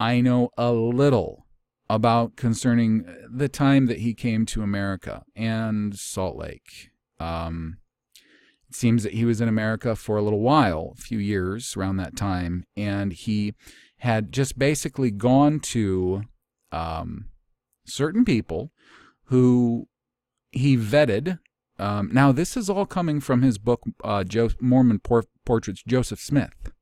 [0.00, 1.46] I know a little
[1.92, 6.88] about concerning the time that he came to America and Salt Lake.
[7.20, 7.76] Um,
[8.66, 11.98] it seems that he was in America for a little while, a few years around
[11.98, 13.52] that time, and he
[13.98, 16.22] had just basically gone to
[16.72, 17.26] um,
[17.84, 18.72] certain people
[19.24, 19.86] who
[20.50, 21.40] he vetted.
[21.78, 26.20] Um, now, this is all coming from his book, uh, jo- Mormon Por- Portraits, Joseph
[26.20, 26.72] Smith,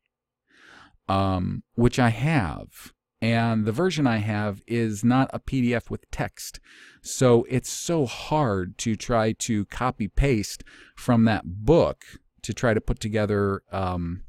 [1.08, 2.92] um, which I have.
[3.22, 6.58] And the version I have is not a PDF with text.
[7.02, 10.64] So it's so hard to try to copy paste
[10.96, 12.04] from that book
[12.42, 14.22] to try to put together um,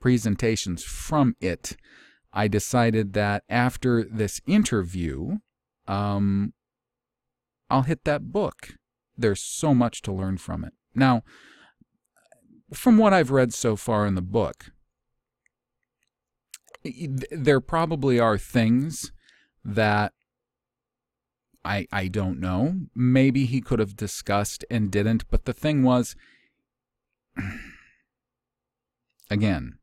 [0.00, 1.76] presentations from it.
[2.32, 5.38] I decided that after this interview,
[5.86, 6.52] um,
[7.70, 8.74] I'll hit that book.
[9.16, 10.72] There's so much to learn from it.
[10.94, 11.22] Now,
[12.72, 14.70] from what I've read so far in the book,
[17.30, 19.12] there probably are things
[19.64, 20.12] that
[21.64, 22.80] I I don't know.
[22.94, 26.16] Maybe he could have discussed and didn't, but the thing was
[29.30, 29.78] again,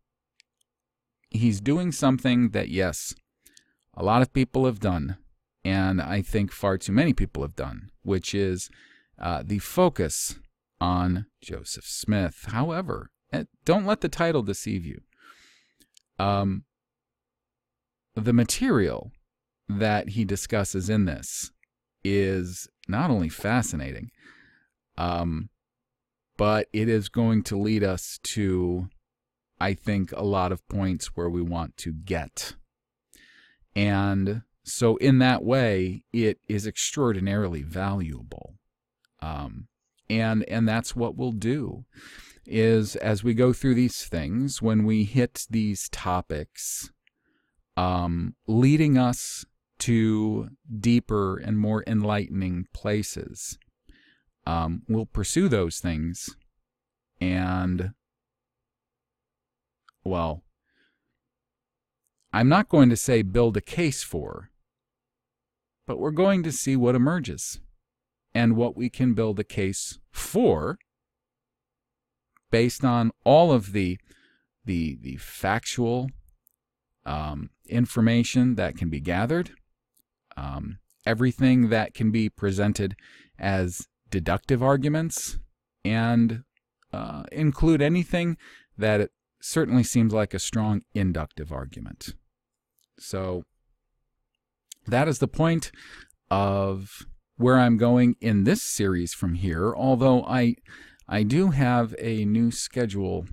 [1.29, 3.15] he's doing something that yes,
[3.93, 5.17] a lot of people have done
[5.65, 8.69] and I think far too many people have done, which is
[9.19, 10.35] uh, the focus
[10.79, 12.45] on Joseph Smith.
[12.49, 15.01] However, eh, don't let the title deceive you.
[16.19, 16.65] Um,
[18.15, 19.11] the material
[19.67, 21.51] that he discusses in this
[22.03, 24.11] is not only fascinating,
[24.97, 25.49] um,
[26.37, 28.87] but it is going to lead us to,
[29.59, 32.55] I think, a lot of points where we want to get.
[33.75, 38.55] And so, in that way, it is extraordinarily valuable.
[39.21, 39.67] Um,
[40.09, 41.85] and and that's what we'll do
[42.45, 46.91] is as we go through these things when we hit these topics
[47.77, 49.45] um, leading us
[49.79, 53.57] to deeper and more enlightening places.
[54.47, 56.35] Um, we'll pursue those things
[57.19, 57.91] and,
[60.03, 60.43] well,
[62.31, 64.49] I'm not going to say build a case for,
[65.87, 67.59] but we're going to see what emerges
[68.33, 70.77] and what we can build a case for
[72.51, 73.97] based on all of the
[74.65, 76.09] the the factual
[77.05, 79.51] um, information that can be gathered,
[80.35, 82.95] um, everything that can be presented
[83.37, 85.37] as deductive arguments,
[85.83, 86.43] and
[86.93, 88.37] uh, include anything
[88.77, 92.15] that it certainly seems like a strong inductive argument.
[92.97, 93.43] So
[94.87, 95.71] that is the point
[96.31, 97.05] of
[97.37, 100.55] where I'm going in this series from here, although I
[101.07, 103.27] I do have a new schedule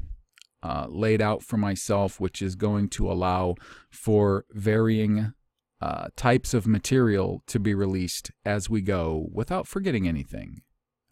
[0.62, 3.54] uh, laid out for myself, which is going to allow
[3.90, 5.32] for varying
[5.80, 10.62] uh, types of material to be released as we go without forgetting anything.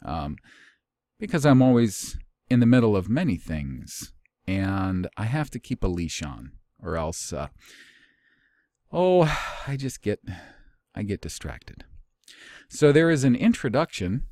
[0.05, 0.37] Um,
[1.19, 2.17] because I'm always
[2.49, 4.13] in the middle of many things
[4.47, 7.48] and I have to keep a leash on or else uh,
[8.92, 9.23] oh
[9.67, 10.21] I just get
[10.94, 11.85] I get distracted.
[12.69, 14.25] So there is an introduction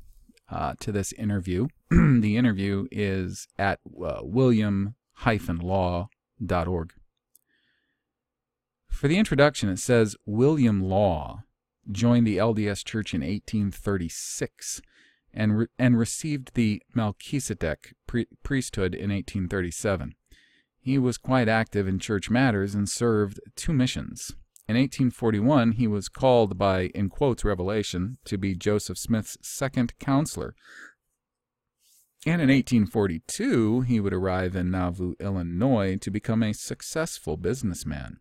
[0.51, 1.67] uh, to this interview.
[1.89, 4.95] the interview is at uh, William
[5.25, 6.93] law.org.
[8.89, 11.43] For the introduction, it says William Law
[11.91, 14.81] joined the LDS Church in 1836
[15.33, 17.93] and, re- and received the Melchizedek
[18.43, 20.15] priesthood in 1837.
[20.81, 24.33] He was quite active in church matters and served two missions.
[24.67, 30.55] In 1841, he was called by, in quotes, Revelation, to be Joseph Smith's second counselor
[32.25, 38.19] And in 1842, he would arrive in Nauvoo, Illinois, to become a successful businessman.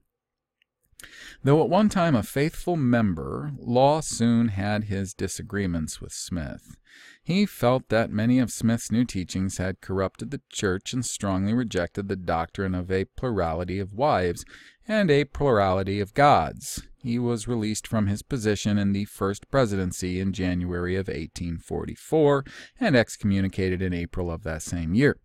[1.45, 6.77] Though at one time a faithful member, Law soon had his disagreements with Smith.
[7.23, 12.09] He felt that many of Smith's new teachings had corrupted the church and strongly rejected
[12.09, 14.45] the doctrine of a plurality of wives
[14.89, 16.88] and a plurality of gods.
[17.01, 22.45] He was released from his position in the first presidency in January of 1844
[22.81, 25.19] and excommunicated in April of that same year.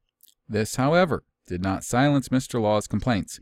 [0.48, 2.62] This, however, did not silence Mr.
[2.62, 3.40] Law's complaints.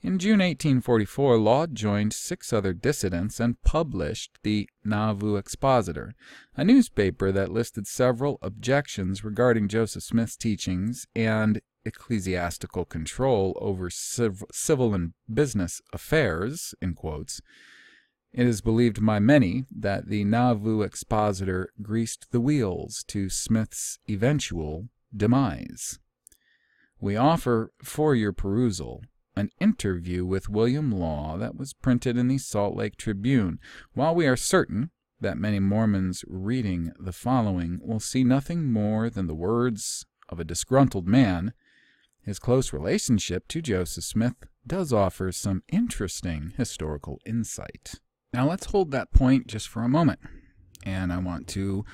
[0.00, 6.14] In June 1844, Law joined six other dissidents and published the Nauvoo Expositor,
[6.56, 14.44] a newspaper that listed several objections regarding Joseph Smith's teachings and ecclesiastical control over civ-
[14.52, 17.40] civil and business affairs, in quotes.
[18.34, 24.88] It is believed by many that the Nauvoo Expositor greased the wheels to Smith's eventual
[25.16, 26.00] demise.
[26.98, 29.04] We offer for your perusal
[29.36, 33.60] an interview with William Law that was printed in the Salt Lake Tribune.
[33.92, 39.28] While we are certain that many Mormons reading the following will see nothing more than
[39.28, 41.52] the words of a disgruntled man,
[42.20, 48.00] his close relationship to Joseph Smith does offer some interesting historical insight.
[48.34, 50.18] Now let's hold that point just for a moment,
[50.82, 51.84] and I want to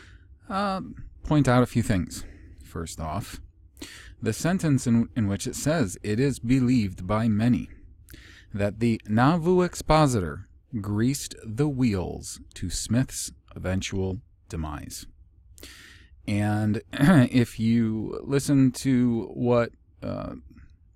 [0.49, 0.80] uh,
[1.22, 2.24] point out a few things.
[2.64, 3.43] First off,
[4.22, 7.68] the sentence in, in which it says, It is believed by many,
[8.55, 10.49] that the Nauvoo expositor
[10.80, 15.05] greased the wheels to Smith's eventual demise.
[16.26, 19.72] And if you listen to what
[20.03, 20.36] uh,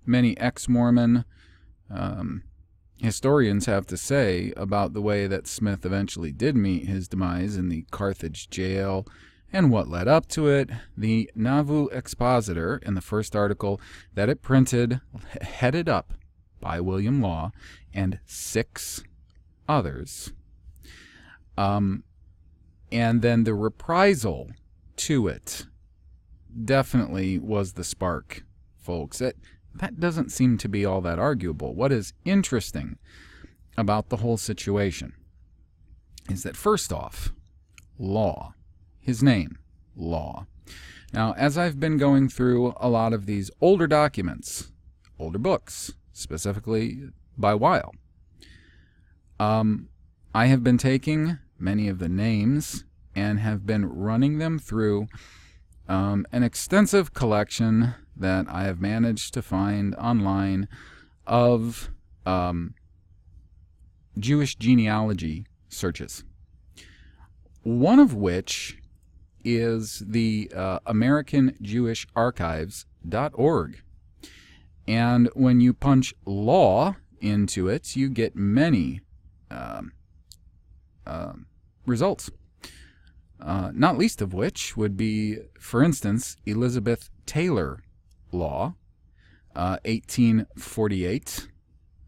[0.07, 1.23] many ex Mormon
[1.91, 2.41] um,
[2.97, 7.69] historians have to say about the way that Smith eventually did meet his demise in
[7.69, 9.05] the Carthage jail
[9.51, 10.69] and what led up to it.
[10.97, 13.79] The Nauvoo Expositor, in the first article
[14.13, 15.01] that it printed,
[15.41, 16.13] headed up
[16.59, 17.51] by William Law
[17.93, 19.03] and six
[19.67, 20.33] others.
[21.57, 22.03] Um,
[22.91, 24.49] and then the reprisal
[24.97, 25.65] to it
[26.63, 28.43] definitely was the spark,
[28.79, 29.21] folks.
[29.21, 29.37] It,
[29.75, 31.73] that doesn't seem to be all that arguable.
[31.73, 32.97] What is interesting
[33.77, 35.13] about the whole situation
[36.29, 37.33] is that, first off,
[37.99, 38.53] law
[39.05, 39.59] his name,
[39.95, 40.47] Law.
[41.13, 44.71] Now, as I've been going through a lot of these older documents,
[45.19, 47.93] older books, specifically by Wyl,
[49.39, 49.89] um,
[50.33, 52.83] I have been taking many of the names
[53.15, 55.07] and have been running them through
[55.87, 60.67] um, an extensive collection that I have managed to find online
[61.27, 61.89] of
[62.25, 62.73] um,
[64.17, 66.23] Jewish genealogy searches.
[67.63, 68.77] One of which
[69.43, 73.81] is the uh, American Jewish Archives.org.
[74.87, 79.01] And when you punch law into it, you get many
[79.49, 79.93] um,
[81.05, 81.33] uh,
[81.85, 82.29] results.
[83.39, 87.83] Uh, not least of which would be, for instance, Elizabeth Taylor
[88.35, 88.75] Law,
[89.53, 91.47] 1848.
[91.47, 91.51] Uh,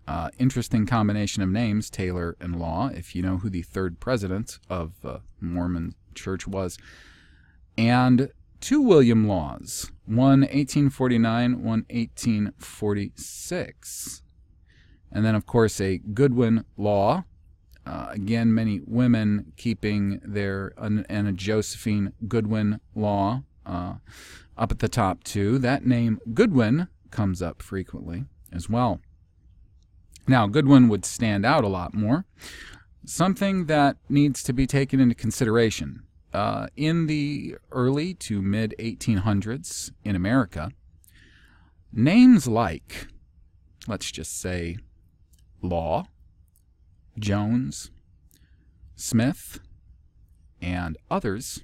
[0.10, 4.58] uh, interesting combination of names, Taylor and Law, if you know who the third president
[4.70, 6.78] of uh, Mormon Church was
[7.78, 14.24] and two William Laws, one 1849, one 1846.
[15.12, 17.24] And then, of course, a Goodwin Law.
[17.86, 23.96] Uh, again, many women keeping their, and a Josephine Goodwin Law uh,
[24.58, 25.60] up at the top, too.
[25.60, 29.00] That name, Goodwin, comes up frequently as well.
[30.28, 32.26] Now, Goodwin would stand out a lot more.
[33.06, 36.04] Something that needs to be taken into consideration
[36.34, 40.72] uh, in the early to mid 1800s in America,
[41.94, 43.08] names like,
[43.88, 44.78] let's just say,
[45.62, 46.08] Law,
[47.18, 47.92] Jones,
[48.96, 49.60] Smith,
[50.62, 51.62] and others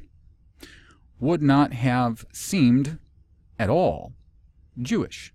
[1.23, 2.99] would not have seemed
[3.57, 4.11] at all
[4.79, 5.33] Jewish.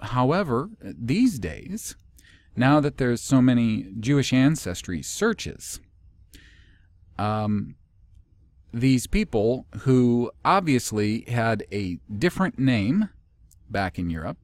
[0.00, 1.94] However, these days,
[2.56, 5.80] now that there's so many Jewish ancestry searches,
[7.18, 7.76] um,
[8.72, 13.08] these people who obviously had a different name
[13.70, 14.38] back in Europe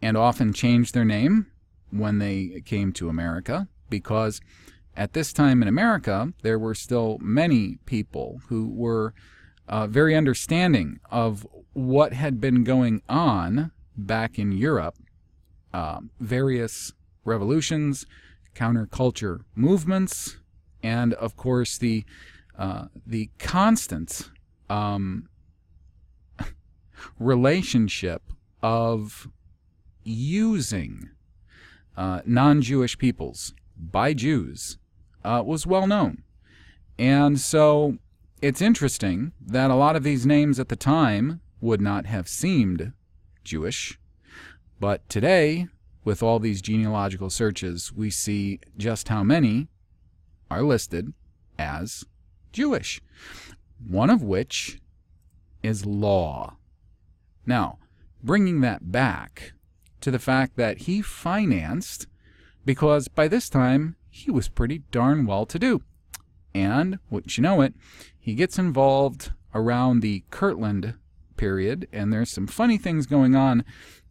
[0.00, 1.48] and often changed their name
[1.90, 4.40] when they came to America because
[4.98, 9.14] at this time in America there were still many people who were
[9.68, 14.96] uh, very understanding of what had been going on back in Europe,
[15.72, 16.92] uh, various
[17.24, 18.06] revolutions,
[18.54, 20.38] counterculture movements,
[20.82, 22.04] and of course the
[22.58, 24.30] uh, the constant
[24.68, 25.28] um,
[27.20, 28.22] relationship
[28.62, 29.28] of
[30.02, 31.10] using
[31.96, 34.78] uh, non Jewish peoples by Jews
[35.24, 36.22] uh, was well known.
[36.98, 37.98] And so
[38.42, 42.92] it's interesting that a lot of these names at the time would not have seemed
[43.44, 43.98] Jewish.
[44.80, 45.66] But today,
[46.04, 49.68] with all these genealogical searches, we see just how many
[50.50, 51.12] are listed
[51.58, 52.04] as
[52.52, 53.00] Jewish,
[53.86, 54.80] one of which
[55.62, 56.56] is law.
[57.44, 57.78] Now,
[58.22, 59.52] bringing that back
[60.00, 62.06] to the fact that he financed,
[62.64, 65.82] because by this time he was pretty darn well to do.
[66.54, 67.74] And, wouldn't you know it,
[68.18, 70.94] he gets involved around the Kirtland
[71.36, 73.64] period, and there's some funny things going on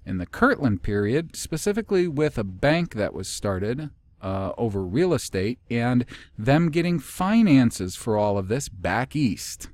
[0.05, 3.89] in the Kirtland period, specifically with a bank that was started
[4.21, 6.05] uh, over real estate and
[6.37, 9.69] them getting finances for all of this back east.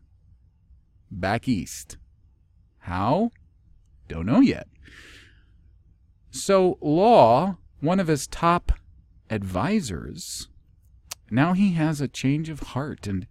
[1.11, 1.97] Back east.
[2.79, 3.31] How?
[4.07, 4.67] Don't know yet.
[6.31, 8.71] So, Law, one of his top
[9.34, 10.47] advisors,
[11.31, 13.25] now he has a change of heart and,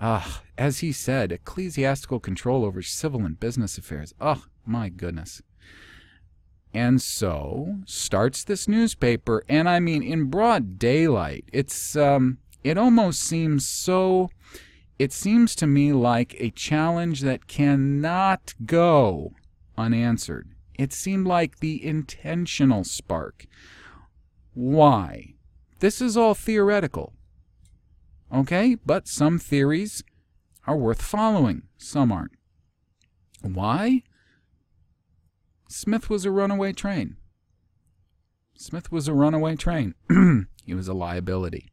[0.00, 4.14] ah, as he said, ecclesiastical control over civil and business affairs.
[4.20, 5.42] Oh, my goodness.
[6.74, 13.20] And so starts this newspaper, and I mean, in broad daylight, it's um, it almost
[13.20, 14.30] seems so.
[14.98, 19.32] It seems to me like a challenge that cannot go
[19.76, 20.48] unanswered.
[20.78, 23.46] It seemed like the intentional spark.
[24.54, 25.34] Why?
[25.80, 27.14] This is all theoretical.
[28.32, 30.02] Okay, but some theories
[30.66, 32.32] are worth following, some aren't.
[33.42, 34.02] Why?
[35.68, 37.16] Smith was a runaway train.
[38.54, 39.94] Smith was a runaway train.
[40.64, 41.72] he was a liability.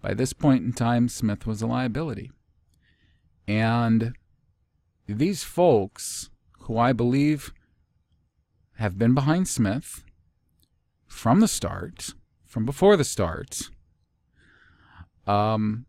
[0.00, 2.30] By this point in time, Smith was a liability.
[3.48, 4.14] And
[5.08, 6.30] these folks,
[6.60, 7.52] who I believe
[8.76, 10.04] have been behind Smith
[11.06, 13.70] from the start, from before the start,
[15.26, 15.86] um,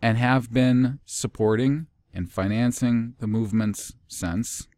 [0.00, 4.68] and have been supporting and financing the movements since,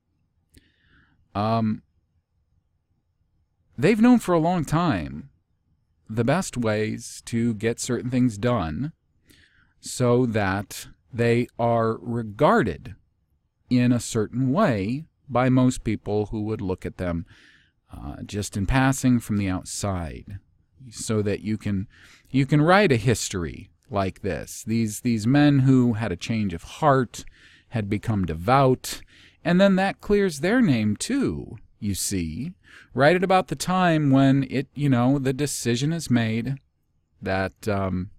[1.35, 1.83] um,
[3.77, 5.31] they've known for a long time
[6.09, 8.93] the best ways to get certain things done
[9.81, 12.95] so that they are regarded
[13.70, 17.25] in a certain way by most people who would look at them
[18.03, 20.38] uh, just in passing from the outside
[20.90, 21.86] so that you can
[22.30, 26.62] you can write a history like this these these men who had a change of
[26.62, 27.24] heart
[27.68, 29.01] had become devout
[29.45, 32.55] and then that clears their name too, you see,
[32.95, 36.55] right at about the time when it, you know, the decision is made
[37.20, 38.11] that um,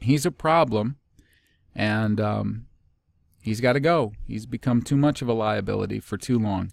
[0.00, 0.96] he's a problem
[1.76, 2.66] and um,
[3.40, 4.12] he's got to go.
[4.26, 6.72] He's become too much of a liability for too long.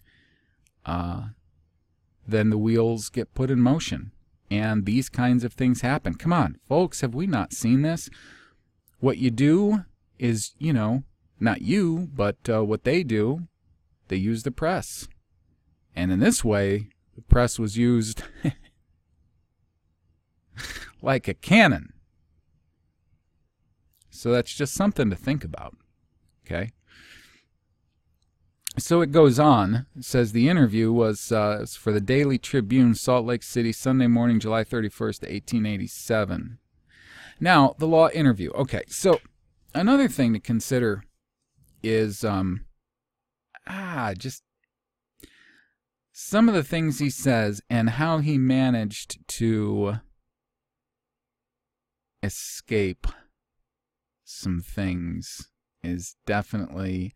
[0.86, 1.30] Uh,
[2.27, 4.11] then the wheels get put in motion
[4.51, 6.15] and these kinds of things happen.
[6.15, 8.09] Come on, folks, have we not seen this?
[8.99, 9.86] What you do
[10.17, 11.03] is, you know,
[11.39, 13.47] not you, but uh, what they do,
[14.07, 15.07] they use the press.
[15.95, 18.23] And in this way, the press was used
[21.01, 21.93] like a cannon.
[24.09, 25.77] So that's just something to think about.
[26.45, 26.71] Okay?
[28.80, 29.86] So it goes on.
[29.97, 34.39] It says the interview was, uh, for the Daily Tribune, Salt Lake City, Sunday morning,
[34.39, 36.57] July 31st, 1887.
[37.39, 38.51] Now, the law interview.
[38.51, 39.19] Okay, so
[39.73, 41.03] another thing to consider
[41.82, 42.65] is um
[43.67, 44.43] ah just
[46.11, 49.95] some of the things he says and how he managed to
[52.21, 53.07] escape
[54.25, 55.49] some things
[55.82, 57.13] is definitely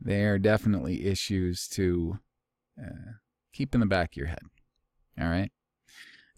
[0.00, 2.18] there are definitely issues to
[2.80, 3.12] uh,
[3.52, 4.42] keep in the back of your head
[5.20, 5.52] all right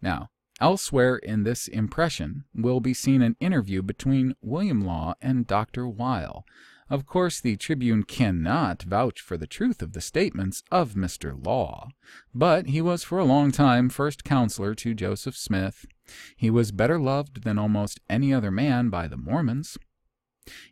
[0.00, 0.28] now
[0.62, 5.88] Elsewhere in this impression will be seen an interview between William Law and Dr.
[5.88, 6.44] Wyl,
[6.90, 11.46] of course, the Tribune cannot vouch for the truth of the statements of Mr.
[11.46, 11.90] Law,
[12.34, 15.86] but he was for a long time first counselor to Joseph Smith.
[16.36, 19.78] He was better loved than almost any other man by the Mormons.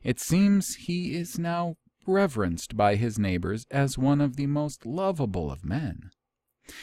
[0.03, 1.77] It seems he is now
[2.09, 6.11] reverenced by his neighbors as one of the most lovable of men.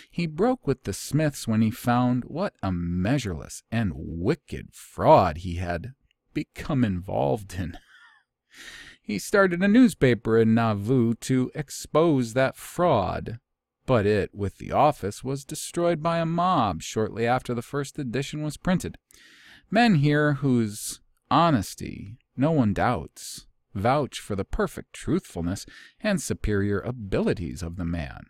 [0.09, 5.55] He broke with the Smiths when he found what a measureless and wicked fraud he
[5.55, 5.93] had
[6.33, 7.77] become involved in.
[9.01, 13.39] He started a newspaper in Nauvoo to expose that fraud,
[13.85, 18.41] but it, with the office, was destroyed by a mob shortly after the first edition
[18.41, 18.97] was printed.
[19.69, 23.45] Men here whose honesty no one doubts,
[23.75, 25.65] vouch for the perfect truthfulness
[26.01, 28.25] and superior abilities of the man.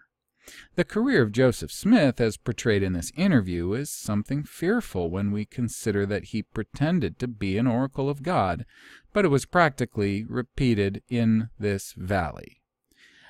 [0.76, 5.46] The career of Joseph Smith, as portrayed in this interview, is something fearful when we
[5.46, 8.66] consider that he pretended to be an oracle of God,
[9.12, 12.62] but it was practically repeated in this valley.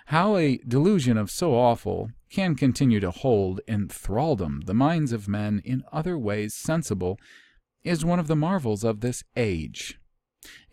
[0.07, 5.27] How a delusion of so awful can continue to hold in thraldom the minds of
[5.27, 7.17] men in other ways sensible
[7.83, 9.97] is one of the marvels of this age.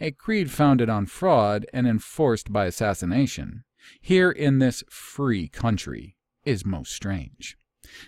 [0.00, 3.64] A creed founded on fraud and enforced by assassination,
[4.00, 7.56] here in this free country, is most strange.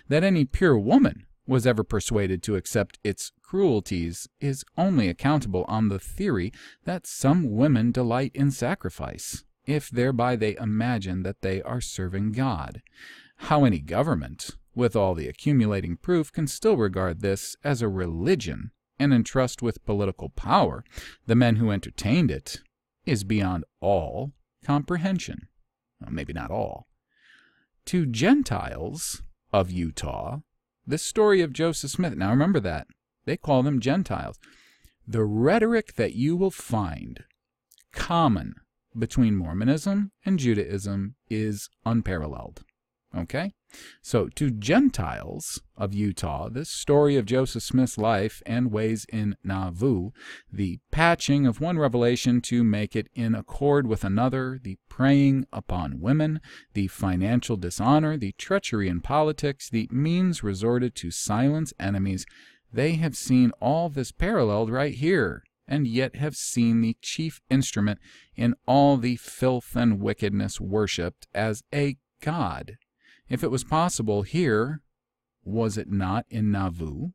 [0.07, 5.89] That any pure woman was ever persuaded to accept its cruelties is only accountable on
[5.89, 6.51] the theory
[6.85, 12.81] that some women delight in sacrifice, if thereby they imagine that they are serving God.
[13.37, 18.71] How any government, with all the accumulating proof, can still regard this as a religion
[18.99, 20.83] and entrust with political power
[21.25, 22.61] the men who entertained it
[23.05, 24.31] is beyond all
[24.63, 25.47] comprehension.
[26.01, 26.87] Well, maybe not all.
[27.87, 29.21] To Gentiles
[29.53, 30.39] of Utah,
[30.87, 32.87] this story of Joseph Smith, now remember that,
[33.25, 34.37] they call them Gentiles.
[35.07, 37.23] The rhetoric that you will find
[37.91, 38.55] common
[38.97, 42.63] between Mormonism and Judaism is unparalleled.
[43.15, 43.53] Okay?
[44.01, 50.11] So, to Gentiles of Utah, this story of Joseph Smith's life and ways in Nauvoo,
[50.51, 55.99] the patching of one revelation to make it in accord with another, the preying upon
[55.99, 56.39] women,
[56.73, 62.25] the financial dishonor, the treachery in politics, the means resorted to silence enemies,
[62.71, 67.99] they have seen all this paralleled right here, and yet have seen the chief instrument
[68.35, 72.77] in all the filth and wickedness worshipped as a god
[73.29, 74.81] if it was possible here,
[75.43, 77.09] was it not in Nauvoo?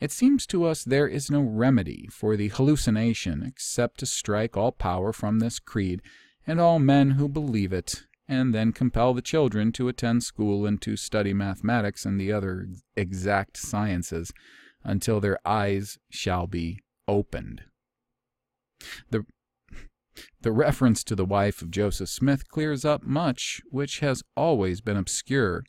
[0.00, 4.72] It seems to us there is no remedy for the hallucination except to strike all
[4.72, 6.02] power from this creed
[6.46, 10.82] and all men who believe it, and then compel the children to attend school and
[10.82, 14.32] to study mathematics and the other exact sciences
[14.84, 17.62] until their eyes shall be opened.
[19.10, 19.24] The
[20.42, 24.96] the reference to the wife of Joseph Smith clears up much which has always been
[24.96, 25.64] obscure.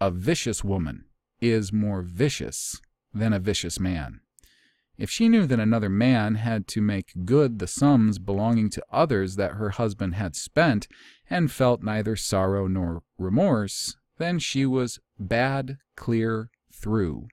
[0.00, 1.04] A vicious woman
[1.40, 2.80] is more vicious
[3.12, 4.20] than a vicious man.
[4.96, 9.36] If she knew that another man had to make good the sums belonging to others
[9.36, 10.86] that her husband had spent,
[11.28, 17.26] and felt neither sorrow nor remorse, then she was bad clear through.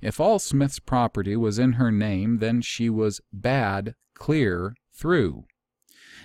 [0.00, 5.44] If all Smith's property was in her name, then she was bad clear through.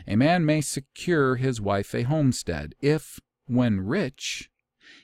[0.07, 4.49] A man may secure his wife a homestead if, when rich,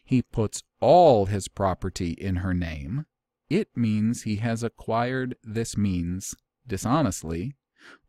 [0.03, 3.05] he puts all his property in her name.
[3.49, 6.35] It means he has acquired this means
[6.67, 7.55] dishonestly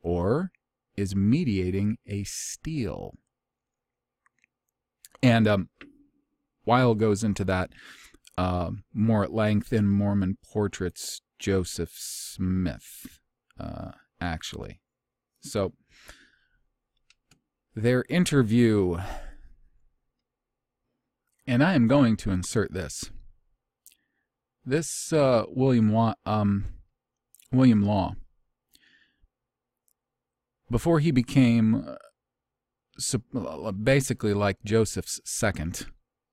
[0.00, 0.50] or
[0.96, 3.14] is mediating a steal.
[5.22, 5.68] And um,
[6.64, 7.70] Wyl goes into that
[8.38, 13.20] uh, more at length in Mormon Portraits Joseph Smith,
[13.58, 14.80] uh, actually.
[15.40, 15.72] So
[17.76, 18.96] their interview,
[21.46, 23.10] and I am going to insert this.
[24.64, 26.64] This uh, William Law, um,
[27.52, 28.16] William Law,
[30.70, 31.96] before he became
[33.34, 35.86] uh, basically like Joseph's second,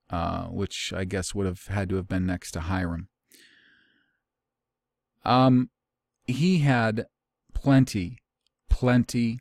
[0.10, 3.10] uh, which I guess would have had to have been next to Hyrum.
[5.26, 5.70] Um,
[6.26, 7.06] he had
[7.54, 8.18] plenty,
[8.70, 9.40] plenty,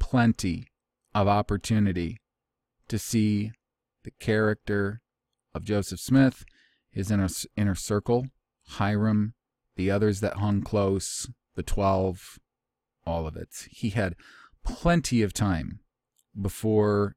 [0.00, 0.66] plenty
[1.14, 2.18] of opportunity
[2.88, 3.52] to see
[4.02, 5.00] the character
[5.54, 6.44] of Joseph Smith,
[6.90, 8.26] his inner, inner circle,
[8.70, 9.34] Hyrum,
[9.76, 12.38] the others that hung close, the 12,
[13.06, 13.48] all of it.
[13.70, 14.16] He had
[14.64, 15.80] plenty of time
[16.40, 17.14] before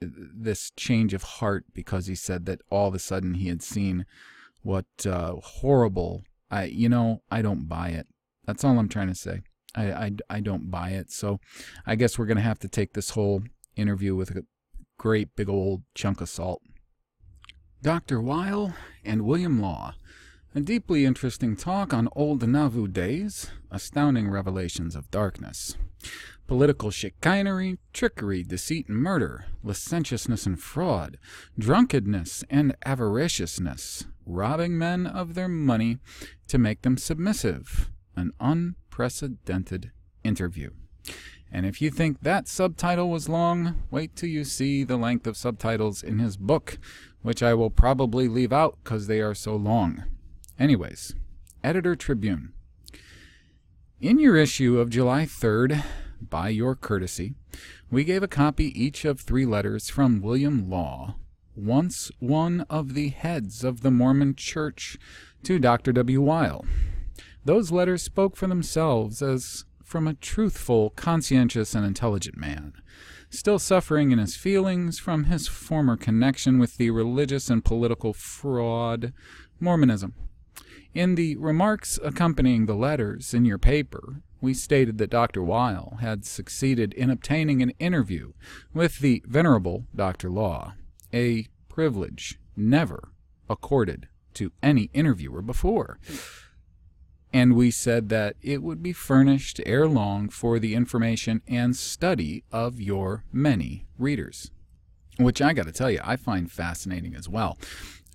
[0.00, 4.04] this change of heart because he said that all of a sudden he had seen
[4.62, 8.06] what uh, horrible I you know I don't buy it.
[8.44, 9.42] That's all I'm trying to say.
[9.74, 11.10] I, I, I don't buy it.
[11.10, 11.40] So
[11.86, 13.42] I guess we're going to have to take this whole
[13.76, 14.44] interview with a
[14.98, 16.62] great big old chunk of salt.
[17.82, 18.20] Dr.
[18.20, 19.94] Wyl and William Law.
[20.54, 25.76] A deeply interesting talk on old Nauvoo days, astounding revelations of darkness.
[26.46, 31.16] Political chicanery, trickery, deceit and murder, licentiousness and fraud,
[31.58, 35.98] drunkenness and avariciousness, robbing men of their money
[36.48, 39.90] to make them submissive, an unprecedented
[40.24, 40.70] interview.
[41.50, 45.36] And if you think that subtitle was long, wait till you see the length of
[45.36, 46.78] subtitles in his book,
[47.20, 50.04] which I will probably leave out because they are so long.
[50.58, 51.14] Anyways,
[51.62, 52.52] Editor Tribune.
[54.00, 55.84] In your issue of July 3rd,
[56.28, 57.34] by your courtesy,
[57.90, 61.16] we gave a copy each of three letters from William Law,
[61.54, 64.98] once one of the heads of the Mormon Church,
[65.44, 65.92] to Dr.
[65.92, 66.20] W.
[66.20, 66.64] Wyl.
[67.44, 72.72] Those letters spoke for themselves as from a truthful, conscientious, and intelligent man,
[73.30, 79.12] still suffering in his feelings from his former connection with the religious and political fraud
[79.60, 80.14] Mormonism.
[80.94, 85.42] In the remarks accompanying the letters in your paper, we stated that Dr.
[85.42, 88.32] Wyl had succeeded in obtaining an interview
[88.74, 90.30] with the Venerable Dr.
[90.30, 90.74] Law,
[91.12, 93.10] a privilege never
[93.48, 95.98] accorded to any interviewer before.
[97.32, 102.44] And we said that it would be furnished ere long for the information and study
[102.52, 104.50] of your many readers.
[105.18, 107.58] Which I got to tell you, I find fascinating as well.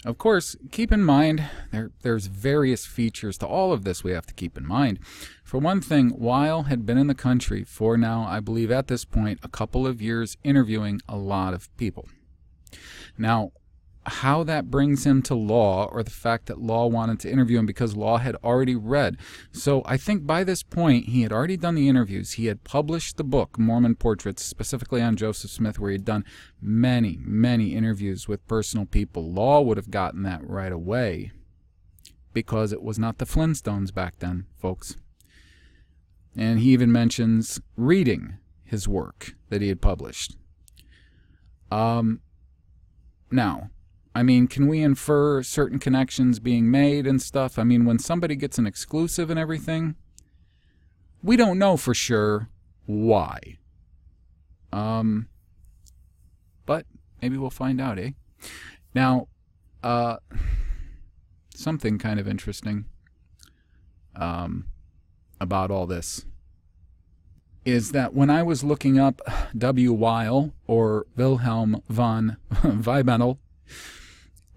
[0.06, 4.28] Of course, keep in mind there, there's various features to all of this we have
[4.28, 5.00] to keep in mind.
[5.44, 9.06] For one thing, Wyl had been in the country for now, I believe at this
[9.06, 12.08] point, a couple of years interviewing a lot of people.
[13.18, 13.52] Now,
[14.08, 17.66] how that brings him to law or the fact that law wanted to interview him
[17.66, 19.18] because law had already read.
[19.52, 22.34] So I think by this point he had already done the interviews.
[22.34, 26.26] He had published the book Mormon Portraits specifically on Joseph Smith where he had done
[26.62, 29.32] many, many interviews with personal people.
[29.32, 31.32] Law would have gotten that right away
[32.34, 34.96] because it was not the Flintstones back then, folks.
[36.36, 40.38] And he even mentions reading his work that he had published.
[41.72, 42.22] Um,
[43.32, 43.72] now,
[44.18, 47.60] I mean, can we infer certain connections being made and stuff?
[47.60, 49.94] I mean, when somebody gets an exclusive and everything,
[51.22, 52.50] we don't know for sure
[52.88, 53.60] why.
[54.74, 55.28] Um,
[56.66, 56.88] but
[57.22, 58.14] maybe we'll find out, eh?
[58.96, 59.28] Now,
[59.84, 60.18] uh,
[61.54, 62.86] something kind of interesting
[64.16, 64.66] um,
[65.40, 66.26] about all this
[67.66, 69.22] is that when I was looking up
[69.56, 69.94] W.
[69.94, 73.38] Wyl or Wilhelm von Wymetal,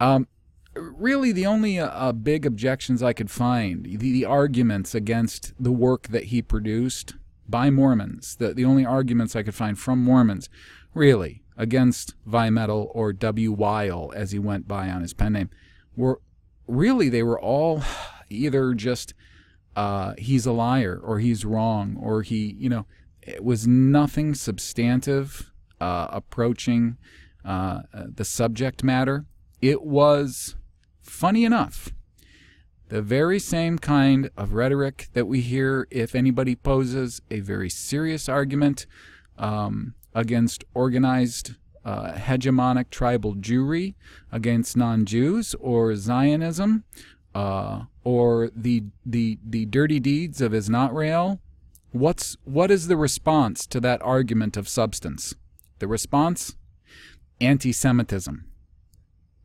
[0.01, 0.27] um,
[0.75, 5.73] really, the only uh, uh, big objections I could find, the, the, arguments against the
[5.73, 7.15] work that he produced
[7.49, 10.49] by Mormons, the, the only arguments I could find from Mormons,
[10.95, 13.53] really, against Wymetal or W.
[13.53, 15.51] Wyl, as he went by on his pen name,
[15.97, 16.21] were
[16.67, 17.83] really, they were all
[18.31, 19.13] either just
[19.77, 22.87] uh, he's a liar or he's wrong or he, you know,
[23.23, 26.97] it was nothing substantive uh, approaching
[27.45, 29.27] uh, the subject matter
[29.61, 30.57] it was,
[31.01, 31.91] funny enough,
[32.89, 38.29] the very same kind of rhetoric that we hear if anybody poses a very serious
[38.29, 38.87] argument
[39.39, 41.55] um, against organized
[41.85, 43.95] uh, hegemonic tribal Jewry,
[44.33, 46.85] against non-Jews or Zionism,
[47.35, 51.41] uh, or the the the dirty deeds of Israel.
[51.93, 55.35] What's what is the response to that argument of substance?
[55.79, 56.57] The response:
[57.41, 58.50] anti-Semitism.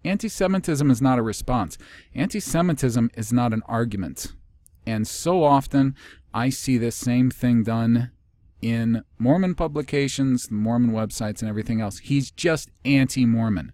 [0.05, 1.79] Anti Semitism is not a response,
[2.13, 4.33] anti Semitism is not an argument.
[4.85, 5.95] And so often
[6.31, 8.11] I see this same thing done
[8.61, 11.97] in Mormon publications, Mormon websites, and everything else.
[11.97, 13.73] He's just anti Mormon.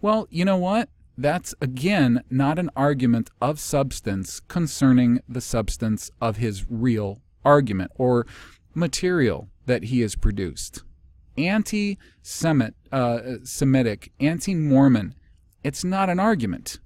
[0.00, 0.90] Well, you know what?
[1.18, 8.28] That's again not an argument of substance concerning the substance of his real argument or
[8.74, 10.84] material that he has produced.
[11.36, 11.98] Anti
[12.92, 15.16] uh, Semitic, anti Mormon
[15.64, 16.78] it's not an argument.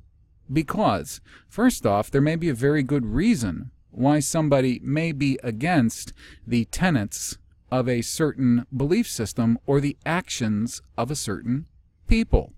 [0.51, 6.13] Because, first off, there may be a very good reason why somebody may be against
[6.47, 7.37] the tenets
[7.71, 11.67] of a certain belief system or the actions of a certain
[12.07, 12.53] people.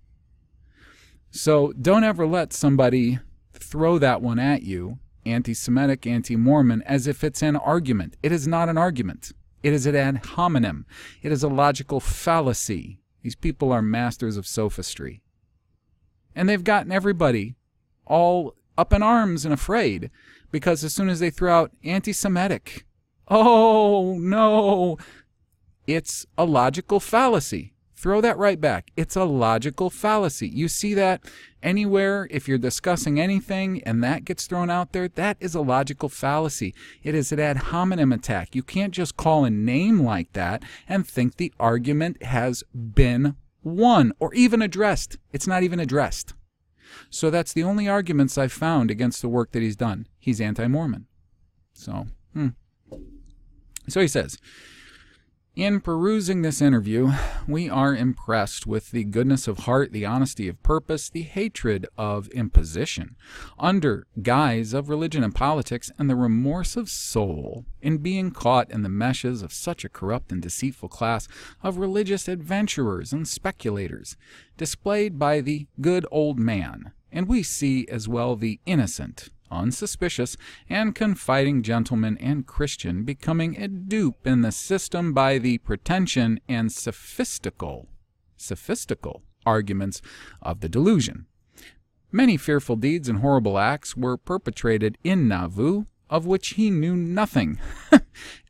[1.30, 3.18] So don't ever let somebody
[3.54, 8.16] throw that one at you, anti Semitic, anti Mormon, as if it's an argument.
[8.22, 9.32] It is not an argument.
[9.62, 10.86] It is an ad hominem.
[11.22, 12.98] It is a logical fallacy.
[13.22, 15.22] These people are masters of sophistry.
[16.34, 17.56] And they've gotten everybody
[18.06, 20.10] all up in arms and afraid
[20.50, 22.86] because as soon as they throw out anti Semitic,
[23.28, 24.98] oh no,
[25.86, 27.74] it's a logical fallacy.
[27.94, 28.92] Throw that right back.
[28.96, 30.48] It's a logical fallacy.
[30.48, 31.22] You see that
[31.62, 36.08] anywhere if you're discussing anything and that gets thrown out there, that is a logical
[36.08, 36.74] fallacy.
[37.02, 38.54] It is an ad hominem attack.
[38.54, 44.12] You can't just call a name like that and think the argument has been won
[44.18, 45.18] or even addressed.
[45.32, 46.34] It's not even addressed.
[47.08, 50.06] So that's the only arguments I've found against the work that he's done.
[50.18, 51.06] He's anti Mormon.
[51.72, 52.48] So, hmm.
[53.88, 54.38] So he says,
[55.60, 57.12] In perusing this interview,
[57.46, 62.28] we are impressed with the goodness of heart, the honesty of purpose, the hatred of
[62.28, 63.14] imposition,
[63.58, 68.82] under guise of religion and politics, and the remorse of soul in being caught in
[68.82, 71.28] the meshes of such a corrupt and deceitful class
[71.62, 74.16] of religious adventurers and speculators,
[74.56, 80.36] displayed by the good old man, and we see as well the innocent unsuspicious,
[80.68, 86.70] and confiding gentleman and Christian becoming a dupe in the system by the pretension and
[86.70, 87.88] sophistical,
[88.36, 90.02] sophistical arguments
[90.42, 91.26] of the delusion.
[92.12, 97.60] Many fearful deeds and horrible acts were perpetrated in Nauvoo, of which he knew nothing.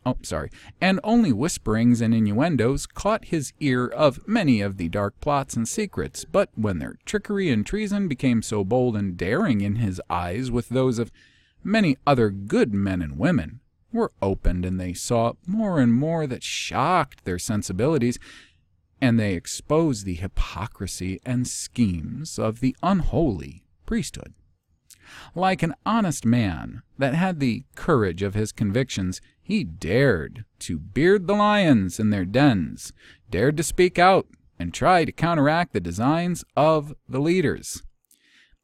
[0.04, 0.50] oh, sorry.
[0.80, 5.68] And only whisperings and innuendos caught his ear of many of the dark plots and
[5.68, 6.24] secrets.
[6.24, 10.68] But when their trickery and treason became so bold and daring in his eyes with
[10.68, 11.12] those of
[11.62, 13.60] many other good men and women,
[13.92, 18.18] were opened, and they saw more and more that shocked their sensibilities,
[19.00, 24.34] and they exposed the hypocrisy and schemes of the unholy priesthood.
[25.34, 31.26] Like an honest man that had the courage of his convictions, he dared to beard
[31.26, 32.92] the lions in their dens,
[33.30, 34.26] dared to speak out
[34.58, 37.82] and try to counteract the designs of the leaders.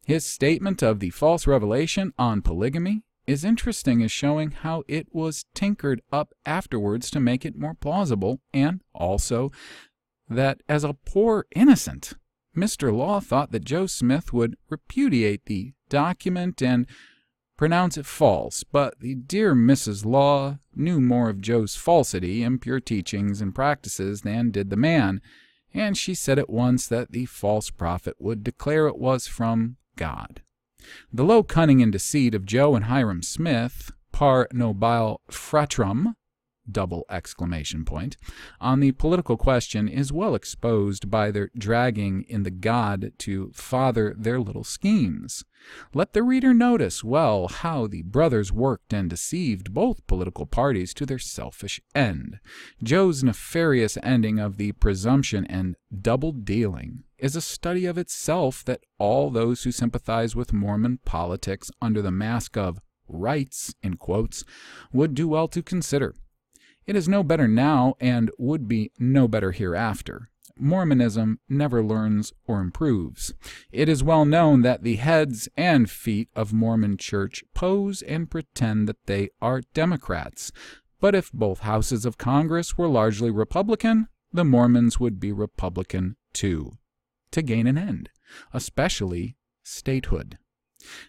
[0.05, 5.43] His statement of the false revelation on polygamy is interesting as showing how it was
[5.53, 9.51] tinkered up afterwards to make it more plausible, and also
[10.29, 12.13] that as a poor innocent,
[12.57, 12.91] Mr.
[12.91, 16.87] Law thought that Joe Smith would repudiate the document and
[17.55, 20.05] pronounce it false, but the dear Mrs.
[20.05, 25.21] Law knew more of Joe's falsity, impure teachings, and practices than did the man,
[25.73, 30.41] and she said at once that the false prophet would declare it was from God.
[31.11, 36.15] The low cunning and deceit of Joe and Hyrum Smith, par nobile fratrum,
[36.71, 38.17] double exclamation point,
[38.59, 44.13] on the political question is well exposed by their dragging in the God to father
[44.17, 45.43] their little schemes.
[45.93, 51.05] Let the reader notice well how the brothers worked and deceived both political parties to
[51.05, 52.39] their selfish end.
[52.83, 58.83] Joe's nefarious ending of the presumption and double dealing is a study of itself that
[58.99, 64.43] all those who sympathize with Mormon politics under the mask of rights in quotes
[64.93, 66.13] would do well to consider.
[66.87, 70.29] It is no better now and would be no better hereafter.
[70.57, 73.33] Mormonism never learns or improves.
[73.71, 78.87] It is well known that the heads and feet of Mormon Church pose and pretend
[78.87, 80.51] that they are Democrats.
[80.99, 86.77] But if both houses of Congress were largely Republican, the Mormons would be Republican too,
[87.31, 88.09] to gain an end,
[88.53, 90.37] especially statehood.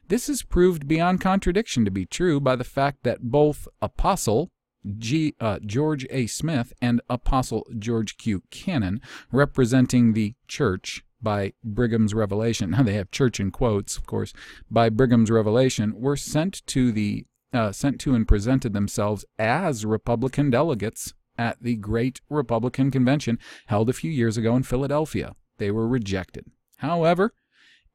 [0.08, 4.50] This is proved beyond contradiction to be true by the fact that both Apostle
[4.98, 6.26] G, uh, George A.
[6.26, 8.42] Smith and Apostle George Q.
[8.50, 9.00] Cannon,
[9.32, 12.70] representing the church by Brigham's revelation.
[12.78, 14.32] Now they have church in quotes, of course,
[14.70, 20.50] by Brigham's revelation, were sent to the uh, sent to and presented themselves as Republican
[20.50, 25.34] delegates at the great Republican convention held a few years ago in Philadelphia.
[25.56, 26.44] They were rejected.
[26.78, 27.32] However,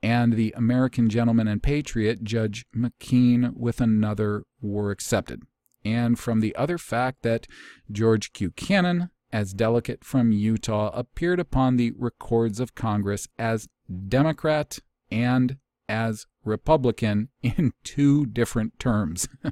[0.02, 5.44] and the American gentleman and patriot, Judge McKean, with another, were accepted
[5.86, 7.48] and from the other fact that
[7.92, 8.52] George Q.
[8.52, 13.68] Cannon, as delegate from Utah, appeared upon the records of Congress as
[14.08, 14.80] Democrat
[15.12, 15.58] and
[15.90, 19.28] as Republican in two different terms.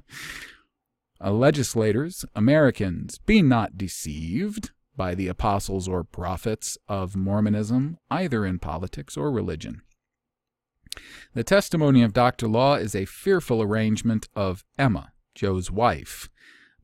[1.30, 9.16] legislators, Americans, be not deceived by the apostles or prophets of Mormonism, either in politics
[9.16, 9.82] or religion.
[11.34, 12.48] The testimony of Dr.
[12.48, 16.30] Law is a fearful arrangement of Emma, Joe's wife,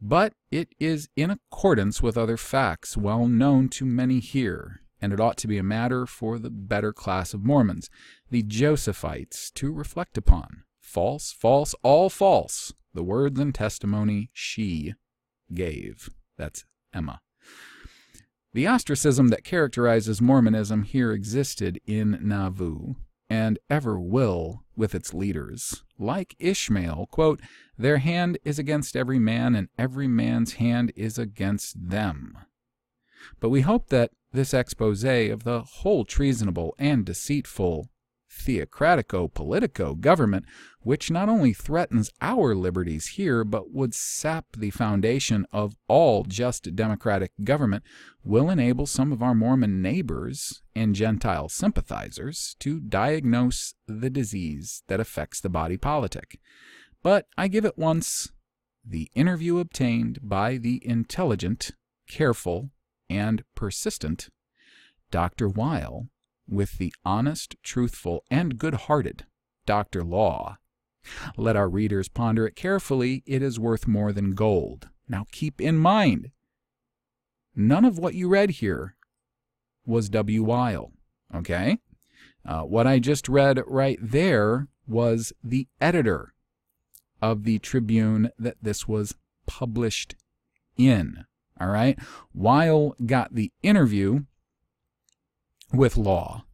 [0.02, 5.20] but it is in accordance with other facts well known to many here, and it
[5.20, 7.90] ought to be a matter for the better class of Mormons,
[8.30, 10.64] the Josephites, to reflect upon.
[10.80, 14.94] False, false, all false, the words and testimony she
[15.54, 16.10] gave.
[16.38, 17.22] That's Emma.
[18.54, 22.96] The ostracism that characterizes Mormonism here existed in Nauvoo,
[23.30, 25.84] and ever will with its leaders.
[25.98, 27.42] Like Ishmael, quote,
[27.78, 32.38] their hand is against every man, and every man's hand is against them.
[33.40, 37.90] But we hope that this expose of the whole treasonable and deceitful
[38.38, 40.46] theocratico politico government,
[40.82, 46.76] which not only threatens our liberties here, but would sap the foundation of all just
[46.76, 47.84] democratic government,
[48.24, 55.00] will enable some of our Mormon neighbors and Gentile sympathizers to diagnose the disease that
[55.00, 56.40] affects the body politic.
[57.04, 58.32] But I give at once
[58.86, 61.72] the interview obtained by the intelligent,
[62.08, 62.70] careful,
[63.10, 64.30] and persistent
[65.12, 65.48] Dr.
[65.48, 66.08] Wyl
[66.48, 69.26] with the honest, truthful, and good hearted
[69.66, 70.04] Dr.
[70.04, 70.58] Law.
[71.38, 73.24] Let our readers ponder it carefully.
[73.26, 74.90] It is worth more than gold.
[75.08, 76.32] Now keep in mind,
[77.56, 78.96] none of what you read here
[79.86, 80.44] was W.
[80.44, 80.92] Wyl.
[81.34, 81.80] Okay?
[82.46, 86.34] Uh, what I just read right there was the editor
[87.22, 90.16] of the Tribune that this was published
[90.78, 91.26] in.
[91.60, 91.98] All right?
[92.34, 94.26] Wyl got the interview
[95.74, 96.46] with Law,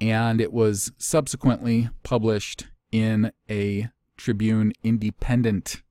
[0.00, 5.82] and it was subsequently published in a Tribune independent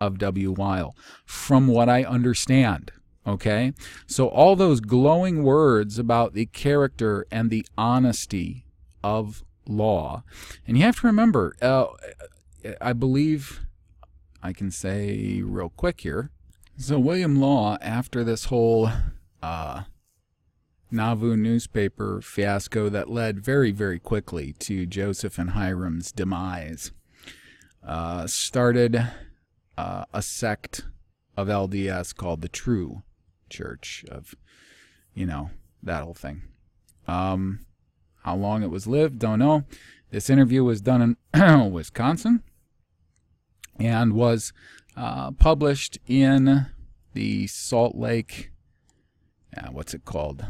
[0.00, 0.52] of W.
[0.52, 2.92] Wyl, from what I understand.
[3.26, 3.72] Okay?
[4.06, 8.64] So, all those glowing words about the character and the honesty
[9.04, 10.24] of law.
[10.66, 11.86] And you have to remember, uh,
[12.80, 13.60] I believe
[14.42, 16.30] I can say real quick here.
[16.78, 18.90] So, William Law, after this whole
[19.42, 19.82] uh,
[20.92, 26.92] Nauvoo newspaper fiasco that led very, very quickly to Joseph and Hyrum's demise,
[27.86, 29.08] uh, started
[29.78, 30.84] uh, a sect
[31.36, 33.02] of LDS called the True
[33.48, 34.34] Church of,
[35.14, 35.50] you know,
[35.82, 36.42] that whole thing.
[37.06, 37.60] Um,
[38.24, 39.64] how long it was lived, don't know.
[40.10, 42.42] This interview was done in Wisconsin
[43.78, 44.52] and was
[44.96, 46.66] uh, published in
[47.14, 48.50] the Salt Lake,
[49.56, 50.46] uh, what's it called?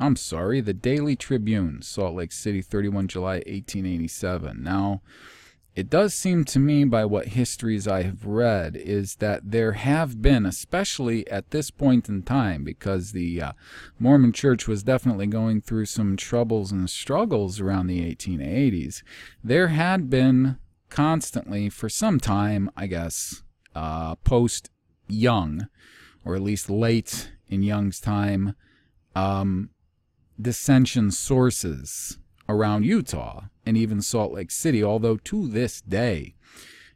[0.00, 4.62] I'm sorry, the Daily Tribune, Salt Lake City, 31 July 1887.
[4.62, 5.02] Now,
[5.74, 10.20] it does seem to me, by what histories I have read, is that there have
[10.20, 13.52] been, especially at this point in time, because the uh,
[13.98, 19.02] Mormon Church was definitely going through some troubles and struggles around the 1880s,
[19.42, 20.58] there had been
[20.90, 23.42] constantly, for some time, I guess,
[23.74, 24.70] uh, post
[25.08, 25.68] Young,
[26.24, 28.54] or at least late in Young's time,
[29.14, 29.70] um,
[30.40, 32.18] dissension sources
[32.48, 36.34] around Utah and even Salt Lake City, although to this day,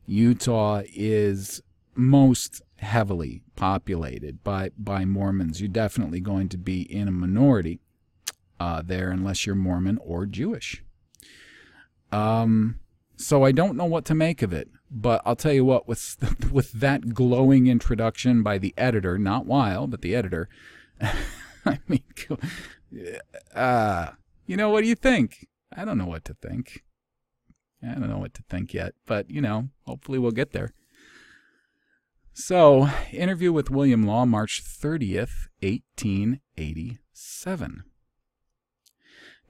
[0.06, 1.62] Utah is
[1.94, 5.60] most heavily populated by, by Mormons.
[5.60, 7.80] You're definitely going to be in a minority
[8.58, 10.82] uh, there unless you're Mormon or Jewish.
[12.10, 12.78] Um,
[13.16, 16.16] so I don't know what to make of it, but I'll tell you what, with,
[16.52, 20.48] with that glowing introduction by the editor, not Wyl, but the editor,
[21.64, 22.02] I mean,
[23.54, 24.10] uh,
[24.46, 25.48] you know, what do you think?
[25.74, 26.82] I don't know what to think.
[27.82, 30.72] I don't know what to think yet, but you know, hopefully we'll get there.
[32.34, 37.82] So, interview with William Law, March 30th, 1887.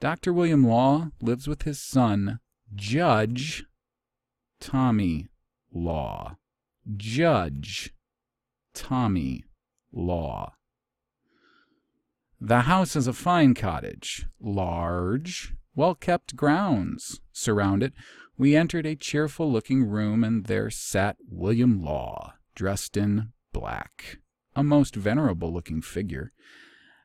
[0.01, 0.33] Dr.
[0.33, 2.41] William Law lives with his son,
[2.75, 3.63] Judge
[4.59, 5.27] Tommy
[5.71, 6.35] Law.
[6.97, 7.93] Judge
[8.73, 9.45] Tommy
[9.93, 10.55] Law.
[12.45, 17.93] The house is a fine cottage, large, well kept grounds surround it.
[18.37, 24.17] We entered a cheerful looking room, and there sat William Law, dressed in black,
[24.57, 26.33] a most venerable looking figure.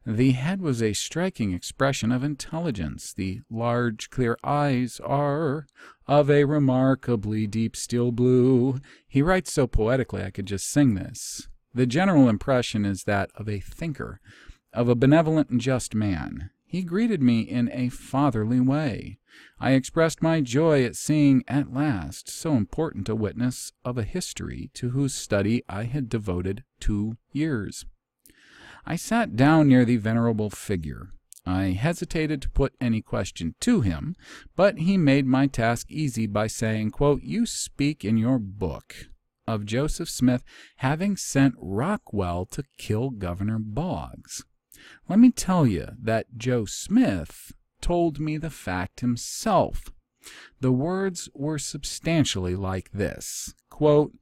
[0.05, 3.15] The head was a striking expression of intelligence.
[3.15, 5.67] The large, clear eyes are
[6.09, 8.81] of a remarkably deep steel blue.
[9.07, 11.47] He writes so poetically I could just sing this.
[11.73, 14.21] The general impression is that of a thinker,
[14.73, 16.51] of a benevolent and just man.
[16.67, 19.19] He greeted me in a fatherly way.
[19.59, 24.71] I expressed my joy at seeing at last so important a witness of a history
[24.75, 27.87] to whose study I had devoted two years.
[28.85, 31.11] I sat down near the venerable figure.
[31.47, 34.15] I hesitated to put any question to him,
[34.55, 38.95] but he made my task easy by saying, quote, You speak in your book
[39.47, 40.45] of Joseph Smith
[40.77, 44.45] having sent Rockwell to kill Governor Boggs.
[45.09, 49.93] Let me tell you that Joe Smith told me the fact himself.
[50.61, 54.13] The words were substantially like this quote,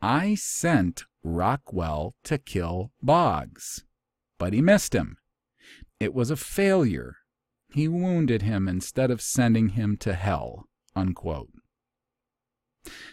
[0.00, 3.84] I sent Rockwell to kill Boggs,
[4.38, 5.16] but he missed him.
[6.00, 7.16] It was a failure.
[7.72, 10.66] He wounded him instead of sending him to hell.
[10.94, 11.50] Unquote.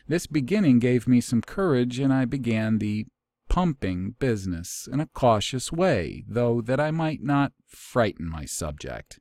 [0.07, 3.05] This beginning gave me some courage, and I began the
[3.49, 9.19] pumping business in a cautious way, though that I might not frighten my subject.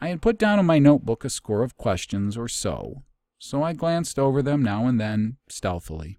[0.00, 3.04] I had put down in my notebook a score of questions or so,
[3.38, 6.18] so I glanced over them now and then stealthily,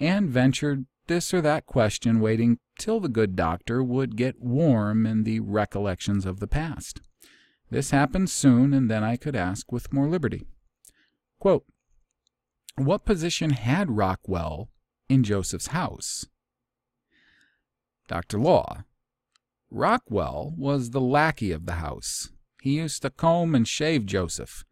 [0.00, 5.24] and ventured this or that question, waiting till the good doctor would get warm in
[5.24, 7.00] the recollections of the past.
[7.70, 10.46] This happened soon, and then I could ask with more liberty.
[11.38, 11.66] Quote,
[12.76, 14.70] what position had Rockwell
[15.08, 16.26] in Joseph's house?
[18.08, 18.38] Dr.
[18.38, 18.84] Law.
[19.70, 22.30] Rockwell was the lackey of the house.
[22.62, 24.64] He used to comb and shave Joseph,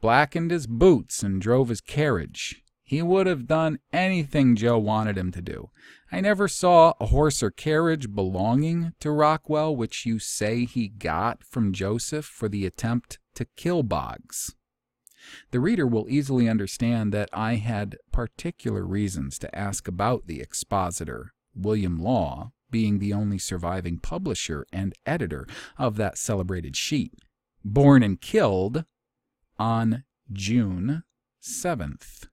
[0.00, 2.62] blackened his boots, and drove his carriage.
[2.82, 5.70] He would have done anything Joe wanted him to do.
[6.12, 11.42] I never saw a horse or carriage belonging to Rockwell which you say he got
[11.42, 14.54] from Joseph for the attempt to kill Boggs.
[15.50, 21.32] The reader will easily understand that I had particular reasons to ask about the expositor,
[21.54, 25.46] William Law, being the only surviving publisher and editor
[25.78, 27.12] of that celebrated sheet,
[27.64, 28.84] born and killed
[29.58, 31.04] on June
[31.42, 32.28] 7th,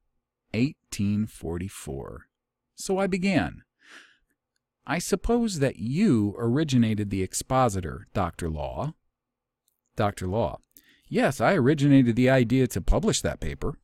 [0.52, 2.28] 1844.
[2.76, 3.64] So I began.
[4.86, 8.50] I suppose that you originated the expositor, Dr.
[8.50, 8.96] Law.
[9.96, 10.28] Dr.
[10.28, 10.60] Law.
[11.08, 13.78] Yes, I originated the idea to publish that paper.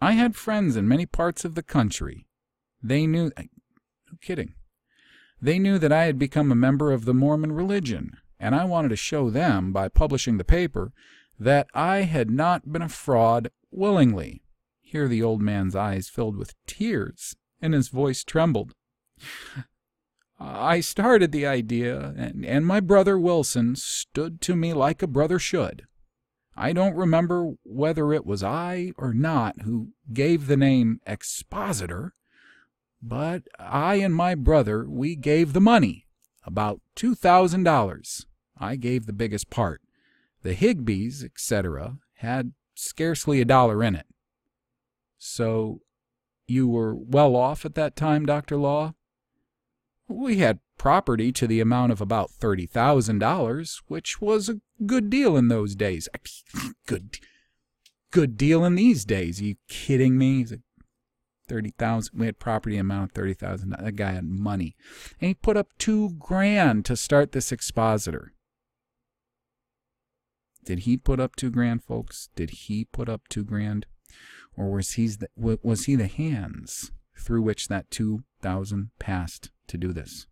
[0.00, 2.26] I had friends in many parts of the country.
[2.82, 3.32] They knew.
[3.36, 3.44] Uh,
[4.10, 4.54] no kidding.
[5.44, 8.88] They knew that I had become a member of the Mormon religion, and I wanted
[8.88, 10.90] to show them, by publishing the paper,
[11.38, 14.42] that I had not been a fraud willingly.
[14.80, 18.72] Here the old man's eyes filled with tears, and his voice trembled.
[20.40, 25.38] I started the idea, and, and my brother Wilson stood to me like a brother
[25.38, 25.82] should.
[26.56, 32.14] I don't remember whether it was I or not who gave the name expositor,
[33.06, 36.06] but I and my brother, we gave the money,
[36.44, 38.26] about $2,000.
[38.58, 39.82] I gave the biggest part.
[40.42, 44.06] The Higbees, etc., had scarcely a dollar in it.
[45.18, 45.80] So
[46.46, 48.56] you were well off at that time, Dr.
[48.56, 48.94] Law?
[50.08, 55.48] We had property to the amount of about $30,000, which was a good deal in
[55.48, 56.08] those days.
[56.86, 57.18] Good
[58.14, 59.40] good deal in these days.
[59.40, 60.46] Are you kidding me?
[61.48, 62.18] Thirty thousand.
[62.18, 63.70] We had property amount of thirty thousand.
[63.70, 64.76] That guy had money,
[65.20, 68.32] and he put up two grand to start this expositor.
[70.64, 72.30] Did he put up two grand, folks?
[72.34, 73.86] Did he put up two grand,
[74.56, 79.76] or was he the, was he the hands through which that two thousand passed to
[79.76, 80.26] do this?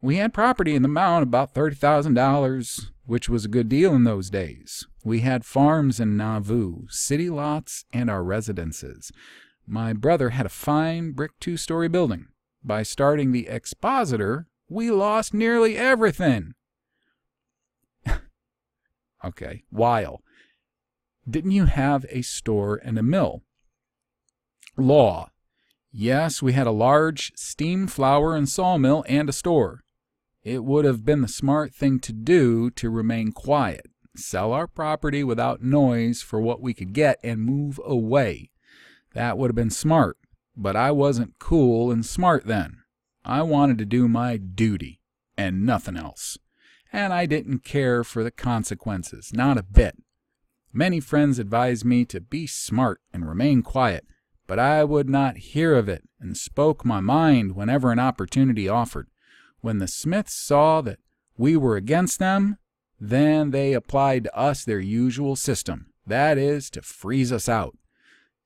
[0.00, 3.94] We had property in the amount about thirty thousand dollars, which was a good deal
[3.94, 4.86] in those days.
[5.02, 9.10] We had farms in Nauvoo, city lots, and our residences.
[9.66, 12.26] My brother had a fine brick two story building.
[12.62, 16.52] By starting the expositor, we lost nearly everything.
[19.24, 20.20] okay, Wyl.
[21.28, 23.42] Didn't you have a store and a mill?
[24.76, 25.30] Law.
[25.92, 29.80] Yes, we had a large steam flour and sawmill and a store.
[30.44, 33.86] It would have been the smart thing to do to remain quiet
[34.20, 38.50] sell our property without noise for what we could get, and move away.
[39.14, 40.18] That would have been smart,
[40.56, 42.78] but I wasn't cool and smart then.
[43.24, 45.00] I wanted to do my duty
[45.36, 46.38] and nothing else.
[46.92, 49.96] And I didn't care for the consequences, not a bit.
[50.72, 54.06] Many friends advised me to be smart and remain quiet,
[54.46, 59.08] but I would not hear of it and spoke my mind whenever an opportunity offered.
[59.60, 60.98] When the Smiths saw that
[61.36, 62.58] we were against them,
[63.00, 67.76] then they applied to us their usual system that is, to freeze us out.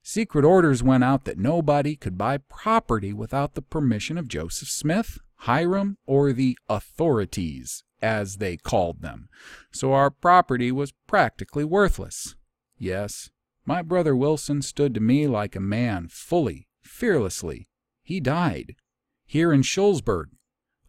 [0.03, 5.19] Secret orders went out that nobody could buy property without the permission of Joseph Smith,
[5.41, 9.29] Hyrum, or the authorities, as they called them.
[9.73, 12.37] So our property was practically worthless.
[12.79, 13.31] Yes,
[13.65, 17.69] my brother Wilson stood to me like a man, fully, fearlessly.
[18.03, 18.77] He died,
[19.25, 20.27] here in Shullsburg,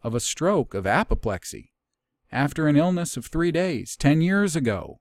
[0.02, 1.72] of a stroke of apoplexy
[2.36, 5.00] after an illness of three days, ten years ago.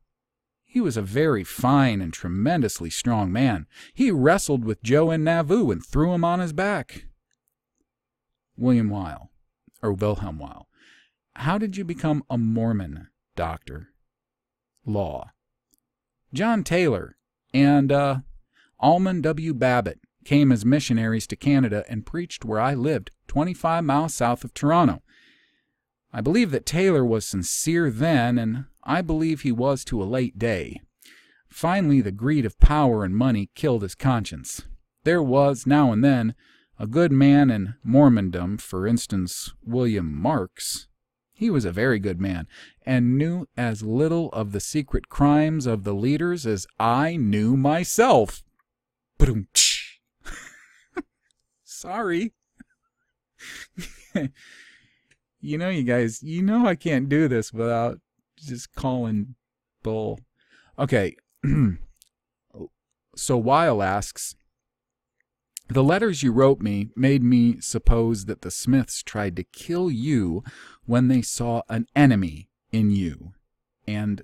[0.63, 3.67] He was a very fine and tremendously strong man.
[3.93, 7.07] He wrestled with Joe in Nauvoo and threw him on his back.
[8.55, 9.31] William Wyl,
[9.83, 10.67] or Wilhelm Wyl,
[11.35, 13.89] how did you become a Mormon, doctor?
[14.85, 15.31] Law.
[16.33, 17.17] John Taylor
[17.53, 18.19] and uh,
[18.79, 19.53] Almon W.
[19.53, 24.53] Babbitt came as missionaries to Canada and preached where I lived, 25 miles south of
[24.53, 25.01] Toronto.
[26.15, 30.39] I believe that Taylor was sincere then, and I believe he was to a late
[30.39, 30.79] day.
[31.49, 34.61] Finally, the greed of power and money killed his conscience.
[35.03, 36.33] There was, now and then,
[36.79, 40.87] a good man in Mormondom, for instance, William Marks.
[41.33, 42.47] He was a very good man,
[42.85, 48.41] and knew as little of the secret crimes of the leaders as I knew myself.
[51.65, 52.31] Sorry.
[55.45, 57.99] you know, you guys, you know, I can't do this without
[58.37, 59.35] just calling
[59.83, 60.19] bull.
[60.77, 61.15] Okay.
[62.53, 62.71] Oh,
[63.15, 64.35] so Wyl asks,
[65.67, 70.41] The letters you wrote me made me suppose that the Smiths tried to kill you
[70.85, 73.33] when they saw an enemy in you.
[73.85, 74.23] And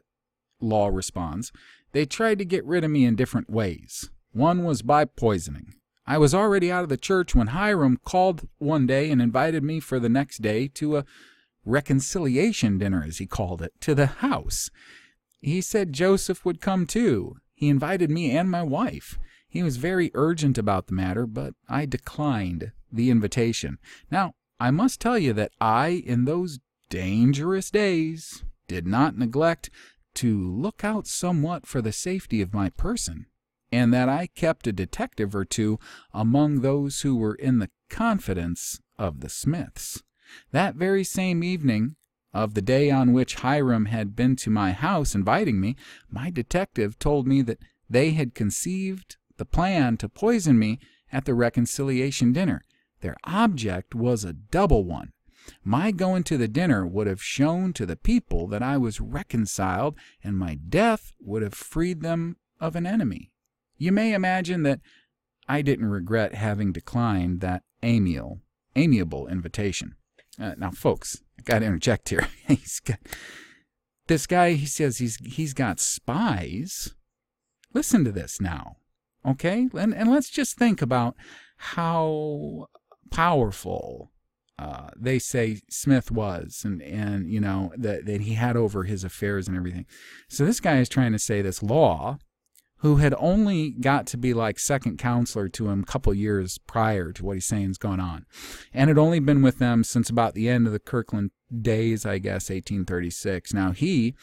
[0.62, 1.52] Law responds,
[1.92, 4.10] They tried to get rid of me in different ways.
[4.32, 5.74] One was by poisoning.
[6.06, 9.80] I was already out of the church when Hyrum called one day and invited me
[9.80, 11.06] for the next day to a
[11.64, 14.70] reconciliation dinner, as he called it, to the house.
[15.40, 17.36] He said Joseph would come too.
[17.54, 19.20] He invited me and my wife.
[19.48, 23.78] He was very urgent about the matter, but I declined the invitation.
[24.10, 26.60] Now, I must tell you that I, in those
[26.90, 29.70] dangerous days, did not neglect
[30.16, 33.26] to look out somewhat for the safety of my person,
[33.72, 35.80] and that I kept a detective or two
[36.14, 40.04] among those who were in the confidence of the Smiths.
[40.52, 41.96] That very same evening,
[42.34, 45.76] of the day on which Hyrum had been to my house inviting me,
[46.10, 50.80] my detective told me that they had conceived the plan to poison me
[51.12, 52.62] at the reconciliation dinner.
[53.02, 55.12] Their object was a double one.
[55.64, 59.96] My going to the dinner would have shown to the people that I was reconciled,
[60.24, 63.31] and my death would have freed them of an enemy.
[63.82, 64.80] You may imagine that
[65.48, 68.42] I didn't regret having declined that amiable,
[68.76, 69.96] amiable invitation.
[70.40, 72.28] Uh, now, folks, I got to interject here.
[72.48, 73.00] he's got,
[74.06, 76.94] this guy, he says he's he's got spies.
[77.74, 78.76] Listen to this now.
[79.26, 79.68] Okay?
[79.74, 81.16] And, and let's just think about
[81.58, 82.68] how
[83.10, 84.12] powerful
[84.60, 89.04] uh, they say Smith was and, and you know, that, that he had over his
[89.04, 89.88] affairs and everything.
[90.30, 92.20] So this guy is trying to say this law,
[92.82, 97.12] who had only got to be like second counselor to him a couple years prior
[97.12, 98.26] to what he's saying is going on,
[98.74, 101.32] and had only been with them since about the end of the Kirtland
[101.62, 103.54] days, I guess, 1836.
[103.54, 104.16] Now he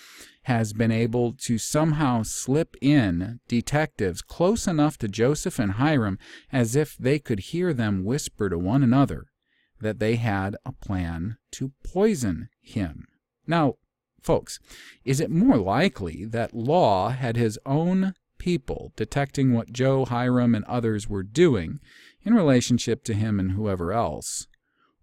[0.43, 6.19] has been able to somehow slip in detectives close enough to Joseph and Hyrum
[6.51, 9.27] as if they could hear them whisper to one another
[9.81, 13.07] that they had a plan to poison him.
[13.47, 13.75] Now,
[14.21, 14.59] folks,
[15.05, 20.65] is it more likely that Law had his own people detecting what Joe, Hyrum, and
[20.65, 21.81] others were doing
[22.23, 24.47] in relationship to him and whoever else?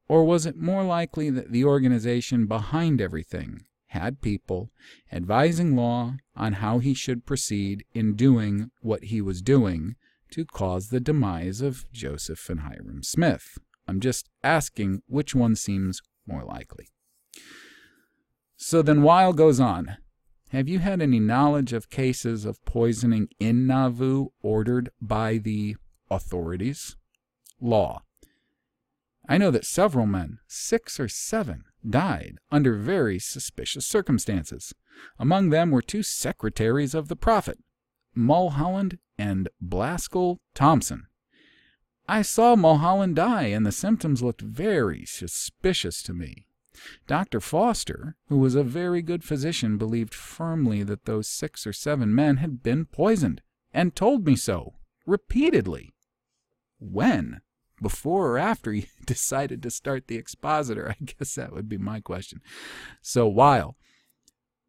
[0.07, 4.69] Or was it more likely that the organization behind everything had people
[5.11, 9.95] advising Law on how he should proceed in doing what he was doing
[10.31, 13.57] to cause the demise of Joseph and Hiram Smith.
[13.87, 16.87] I'm just asking which one seems more likely.
[18.57, 19.97] So then Wyl goes on.
[20.49, 25.75] Have you had any knowledge of cases of poisoning in Nauvoo ordered by the
[26.09, 26.95] authorities?
[27.59, 28.03] Law.
[29.27, 34.73] I know that several men, six or seven, died under very suspicious circumstances.
[35.17, 37.57] Among them were two secretaries of the Prophet,
[38.13, 41.07] Mulholland and Blaskill Thompson.
[42.07, 46.47] I saw Mulholland die, and the symptoms looked very suspicious to me.
[47.07, 47.39] Dr.
[47.39, 52.37] Foster, who was a very good physician, believed firmly that those six or seven men
[52.37, 53.41] had been poisoned,
[53.73, 54.75] and told me so,
[55.05, 55.93] repeatedly.
[56.79, 57.41] When?
[57.81, 60.89] before or after you decided to start the expositor?
[61.01, 62.41] I guess that would be my question.
[63.01, 63.75] So, Wyl.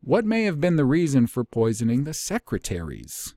[0.00, 3.34] what may have been the reason for poisoning the secretaries?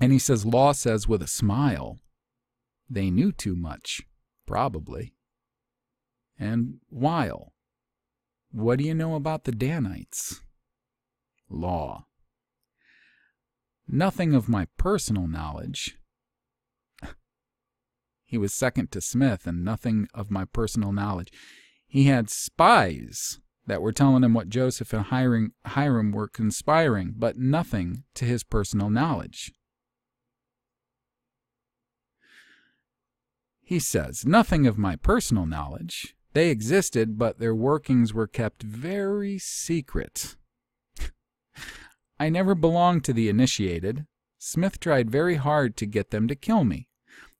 [0.00, 1.98] And he says, Law says with a smile,
[2.88, 4.02] they knew too much,
[4.46, 5.12] probably.
[6.38, 7.52] And Wyl,
[8.50, 10.40] what do you know about the Danites?
[11.50, 12.06] Law.
[13.86, 15.96] Nothing of my personal knowledge,
[18.24, 21.32] he was second to Smith and nothing of my personal knowledge.
[21.86, 27.38] He had spies that were telling him what Joseph and Hiram, Hyrum were conspiring, but
[27.38, 29.52] nothing to his personal knowledge.
[33.62, 36.14] He says, Nothing of my personal knowledge.
[36.38, 40.36] They existed, but their workings were kept very secret.
[42.20, 44.06] I never belonged to the initiated.
[44.38, 46.86] Smith tried very hard to get them to kill me.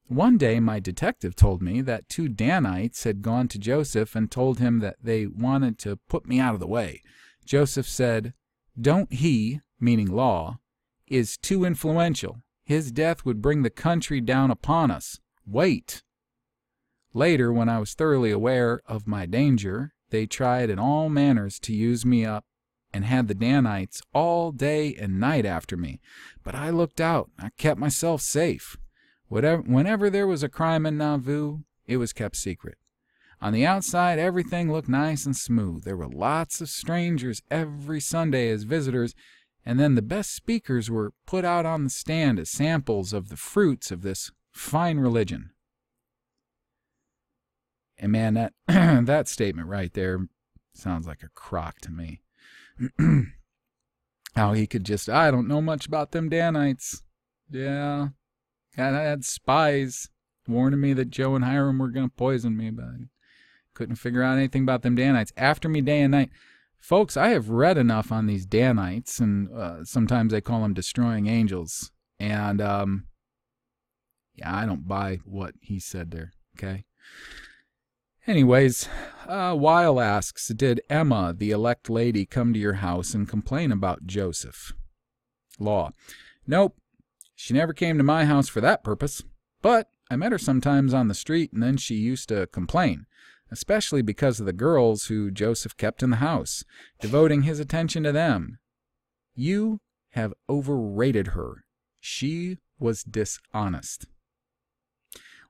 [0.09, 4.59] One day my detective told me that two Danites had gone to Joseph and told
[4.59, 7.01] him that they wanted to put me out of the way.
[7.45, 8.35] Joseph said,
[8.77, 10.59] Don't he, meaning Law,
[11.07, 12.43] is too influential.
[12.65, 15.21] His death would bring the country down upon us.
[15.47, 16.03] Wait.
[17.15, 21.75] Later, when I was thoroughly aware of my danger, they tried in all manners to
[21.75, 22.45] use me up
[22.93, 26.01] and had the Danites all day and night after me.
[26.43, 27.31] But I looked out.
[27.39, 28.77] I kept myself safe.
[29.29, 32.79] Whatever, whenever there was a crime in Nauvoo, it was kept secret.
[33.41, 35.85] On the outside, everything looked nice and smooth.
[35.85, 39.15] There were lots of strangers every Sunday as visitors,
[39.65, 43.37] and then the best speakers were put out on the stand as samples of the
[43.37, 45.51] fruits of this fine religion.
[47.99, 48.53] And man, that
[49.07, 50.29] that statement right there
[50.75, 52.23] sounds like a crock to me.
[54.37, 57.03] How he could just, I don't know much about them Danites.
[57.51, 58.09] Yeah,
[58.77, 60.11] I had spies
[60.47, 62.85] warning me that Joe and Hyrum were going to poison me, but
[63.75, 65.33] couldn't figure out anything about them Danites.
[65.37, 66.31] After me day and night.
[66.81, 71.27] Folks, I have read enough on these Danites, and uh, sometimes they call them destroying
[71.27, 71.91] angels.
[72.21, 73.07] And um,
[74.35, 76.33] yeah, I don't buy what he said there.
[76.57, 76.85] Okay.
[78.29, 78.87] Anyways,
[79.27, 84.05] uh, Wyl asks Did Emma, the elect lady, come to your house and complain about
[84.07, 84.75] Joseph?
[85.59, 85.93] Law.
[86.47, 86.77] Nope.
[87.35, 89.23] She never came to my house for that purpose.
[89.63, 93.07] But I met her sometimes on the street, and then she used to complain,
[93.51, 96.65] especially because of the girls who Joseph kept in the house,
[97.01, 98.59] devoting his attention to them.
[99.35, 99.81] You
[100.11, 101.65] have overrated her.
[101.99, 104.05] She was dishonest.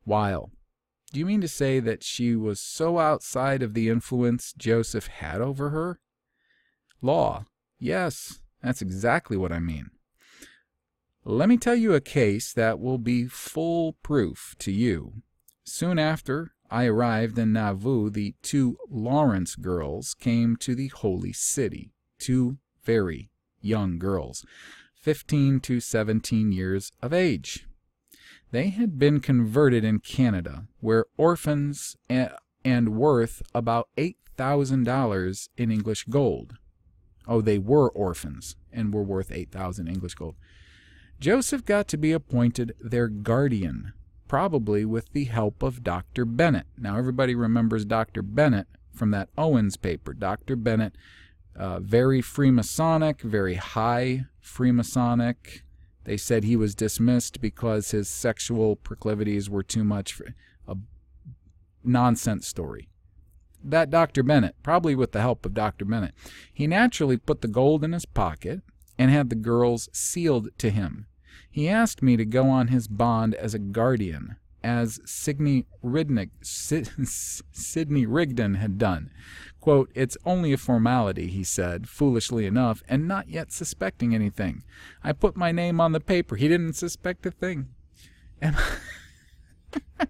[0.07, 0.53] Wyl.
[1.13, 5.41] Do you mean to say that she was so outside of the influence Joseph had
[5.41, 6.01] over her?
[7.01, 7.47] Law.
[7.79, 9.91] Yes, that's exactly what I mean.
[11.25, 15.23] Let me tell you a case that will be full proof to you.
[15.65, 21.93] Soon after I arrived in Nauvoo, the two Lawrence girls came to the Holy City.
[22.19, 23.31] Two very
[23.61, 24.45] young girls,
[25.01, 27.68] 15 to 17 years of age.
[28.51, 36.55] They had been converted in Canada, where orphans and worth about $8,000 in English gold.
[37.27, 40.37] Oh, they were orphans and were worth 8,000 English gold.
[41.20, 43.93] Joseph got to be appointed their guardian,
[44.29, 46.25] probably with the help of Dr.
[46.25, 46.66] Bennett.
[46.79, 48.23] Now, everybody remembers Dr.
[48.23, 50.15] Bennett from that Owens paper.
[50.15, 50.57] Dr.
[50.57, 50.95] Bennett,
[51.55, 55.62] uh, very Freemasonic, very high Freemasonic,
[56.09, 60.35] they said he was dismissed because his sexual proclivities were too much for
[60.67, 60.75] a
[61.85, 62.89] nonsense story.
[63.63, 64.23] That Dr.
[64.23, 65.85] Bennett, probably with the help of Dr.
[65.85, 66.15] Bennett,
[66.51, 68.63] he naturally put the gold in his pocket
[68.97, 71.09] and had the girls sealed to him.
[71.51, 78.07] He asked me to go on his bond as a guardian, as Sidney, Ridnick, Sidney
[78.07, 79.11] Rigdon had done.
[79.61, 84.63] Quote, It's only a formality, he said, foolishly enough, and not yet suspecting anything.
[85.03, 86.37] I put my name on the paper.
[86.37, 87.69] He didn't suspect a thing.
[88.41, 88.63] Emma,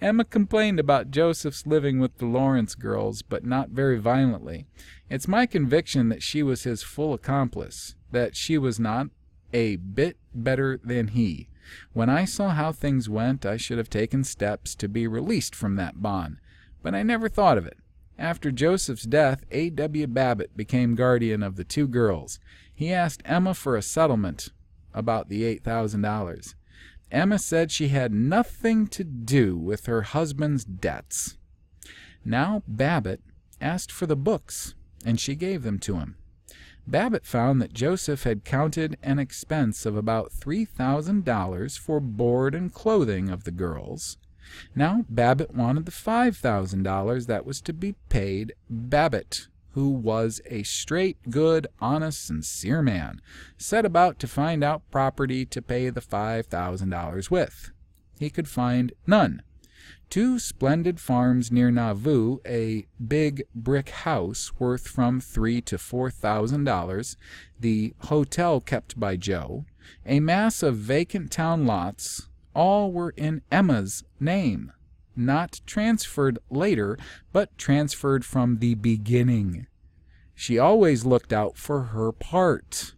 [0.00, 4.66] Emma complained about Joseph's living with the Lawrence girls, but not very violently.
[5.10, 9.08] It's my conviction that she was his full accomplice, that she was not
[9.52, 11.48] a bit better than he.
[11.92, 15.76] When I saw how things went, I should have taken steps to be released from
[15.76, 16.38] that bond,
[16.82, 17.78] but I never thought of it.
[18.18, 19.70] After Joseph's death, A.
[19.70, 20.08] W.
[20.08, 22.40] Babbitt became guardian of the two girls.
[22.74, 24.50] He asked Emma for a settlement
[24.92, 26.54] about the $8,000.
[27.10, 31.38] Emma said she had nothing to do with her husband's debts.
[32.24, 33.22] Now Babbitt
[33.60, 34.74] asked for the books,
[35.04, 36.16] and she gave them to him.
[36.86, 43.28] Babbitt found that Joseph had counted an expense of about $3,000 for board and clothing
[43.28, 44.16] of the girls,
[44.74, 51.18] now Babbitt wanted the $5,000 that was to be paid Babbitt, who was a straight,
[51.30, 53.20] good, honest, sincere man,
[53.56, 57.70] set about to find out property to pay the $5,000 with.
[58.18, 59.42] He could find none.
[60.10, 66.64] Two splendid farms near Nauvoo, a big brick house worth from three to four thousand
[66.64, 67.16] dollars,
[67.60, 69.66] the hotel kept by Joe,
[70.06, 74.72] a mass of vacant town lots, all were in Emma's name,
[75.16, 76.98] not transferred later,
[77.32, 79.66] but transferred from the beginning.
[80.34, 82.94] She always looked out for her part.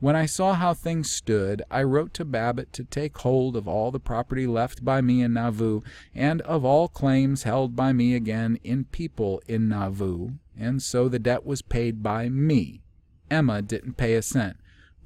[0.00, 3.90] When I saw how things stood, I wrote to Babbitt to take hold of all
[3.90, 5.80] the property left by me in Nauvoo,
[6.14, 11.18] and of all claims held by me again in people in Nauvoo, and so the
[11.18, 12.82] debt was paid by me.
[13.30, 14.56] Emma didn't pay a cent.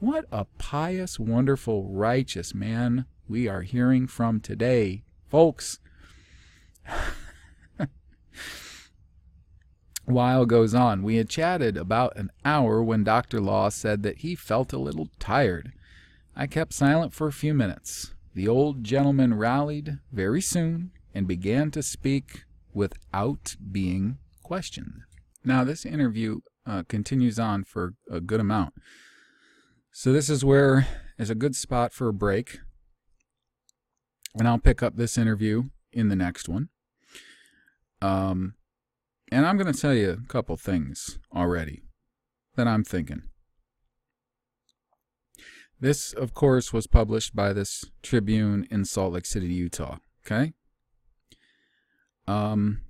[0.01, 5.03] What a pious, wonderful, righteous man we are hearing from today.
[5.27, 5.79] Folks,
[10.07, 13.41] Wyl goes on, we had chatted about an hour when Dr.
[13.41, 15.73] Law said that he felt a little tired.
[16.35, 18.15] I kept silent for a few minutes.
[18.35, 25.03] The old gentleman rallied very soon and began to speak without being questioned.
[25.45, 28.75] Now, this interview uh, continues on for a good amount.
[29.91, 30.87] So, this is where
[31.19, 32.61] is a good spot for a break
[34.39, 36.69] and I'll pick up this interview in the next one.
[38.01, 38.55] Um,
[39.33, 41.83] and I'm going to tell you a couple things already
[42.55, 43.23] that I'm thinking.
[45.81, 49.99] This, of course, was published by this Tribune in Salt Lake City, Utah.
[50.25, 50.53] Okay?
[52.27, 52.83] Um,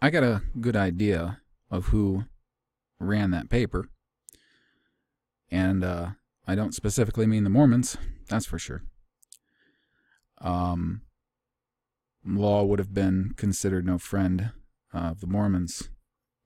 [0.00, 1.40] I got a good idea
[1.70, 2.24] of who
[2.98, 3.88] ran that paper.
[5.50, 6.10] And uh,
[6.46, 7.96] I don't specifically mean the Mormons,
[8.28, 8.82] that's for sure.
[10.42, 11.02] Um,
[12.24, 14.52] Law would have been considered no friend
[14.92, 15.88] of the Mormons.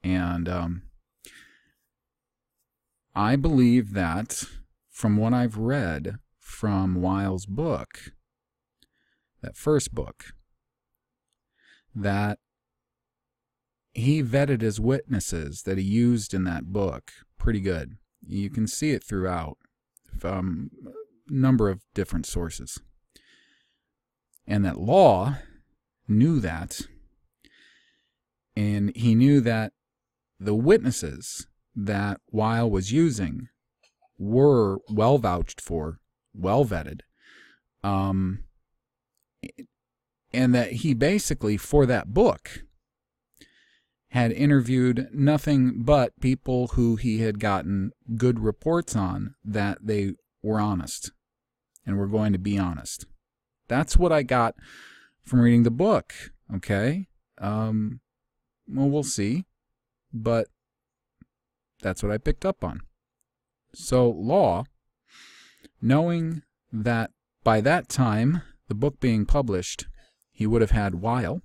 [0.03, 0.83] And um,
[3.15, 4.45] I believe that
[4.91, 8.13] from what I've read from Wyl's book,
[9.43, 10.33] that first book,
[11.95, 12.39] that
[13.93, 17.97] he vetted his witnesses that he used in that book pretty good.
[18.27, 19.57] You can see it throughout
[20.19, 22.81] from a number of different sources.
[24.47, 25.39] And that Law
[26.09, 26.81] knew that.
[28.57, 29.73] And he knew that
[30.39, 33.49] the witnesses that Wyl was using
[34.19, 35.99] were well vouched for,
[36.35, 37.01] well vetted.
[37.83, 38.45] Um,
[40.33, 42.63] and that he basically, for that book,
[44.11, 50.13] had interviewed nothing but people who he had gotten good reports on that they
[50.43, 51.11] were honest
[51.85, 53.07] and were going to be honest.
[53.69, 54.55] That's what I got
[55.25, 56.15] from reading the book.
[56.55, 57.09] Okay.
[57.39, 58.01] Um,
[58.69, 59.47] well, we'll see.
[60.13, 60.49] But
[61.81, 62.81] that's what I picked up on.
[63.75, 64.65] So, Law,
[65.83, 67.11] knowing that
[67.45, 69.87] by that time, the book being published,
[70.33, 71.43] he would have had Wyl,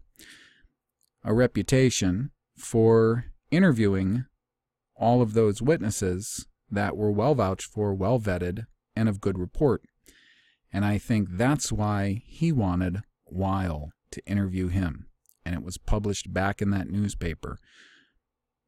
[1.23, 4.25] a reputation for interviewing
[4.95, 8.65] all of those witnesses that were well vouched for, well vetted,
[8.95, 9.83] and of good report.
[10.73, 15.07] And I think that's why he wanted Wyl to interview him.
[15.45, 17.57] And it was published back in that newspaper,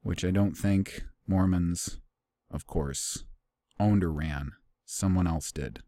[0.01, 1.99] which I don't think Mormons,
[2.51, 3.23] of course,
[3.79, 4.53] owned or ran.
[4.85, 5.81] Someone else did.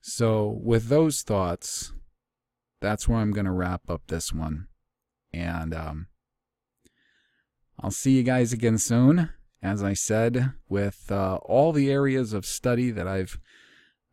[0.00, 1.92] So, with those thoughts,
[2.80, 4.66] that's where I'm going to wrap up this one.
[5.32, 6.08] And um,
[7.80, 9.30] I'll see you guys again soon.
[9.62, 13.38] As I said, with uh, all the areas of study that I've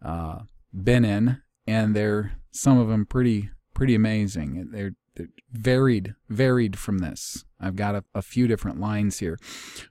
[0.02, 0.40] uh,
[0.73, 4.69] been in, and they're some of them pretty pretty amazing.
[4.72, 7.45] They're, they're varied varied from this.
[7.60, 9.38] I've got a, a, few different lines here.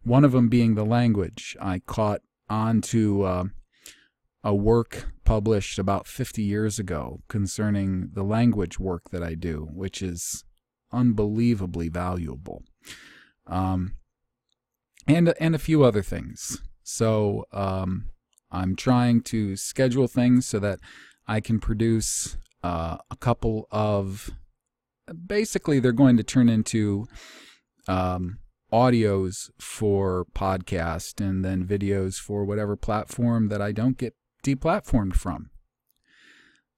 [0.03, 1.57] One of them being the language.
[1.61, 3.45] I caught on to uh,
[4.43, 10.03] a work published about 50 years ago concerning the language work that I do, which
[10.03, 10.45] is
[10.93, 12.65] unbelievably valuable.
[13.47, 13.97] Um,
[15.07, 16.63] and and a few other things.
[16.83, 18.07] So um,
[18.51, 20.81] I'm trying to schedule things so that
[21.27, 24.31] I can produce uh, a couple of.
[25.27, 27.07] Basically, they're going to turn into
[27.89, 28.39] um,
[28.73, 34.15] audios for podcast and then videos for whatever platform that I don't get
[34.45, 35.51] deplatformed from.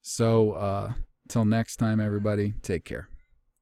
[0.00, 0.92] So, uh,
[1.28, 3.11] till next time, everybody, take care.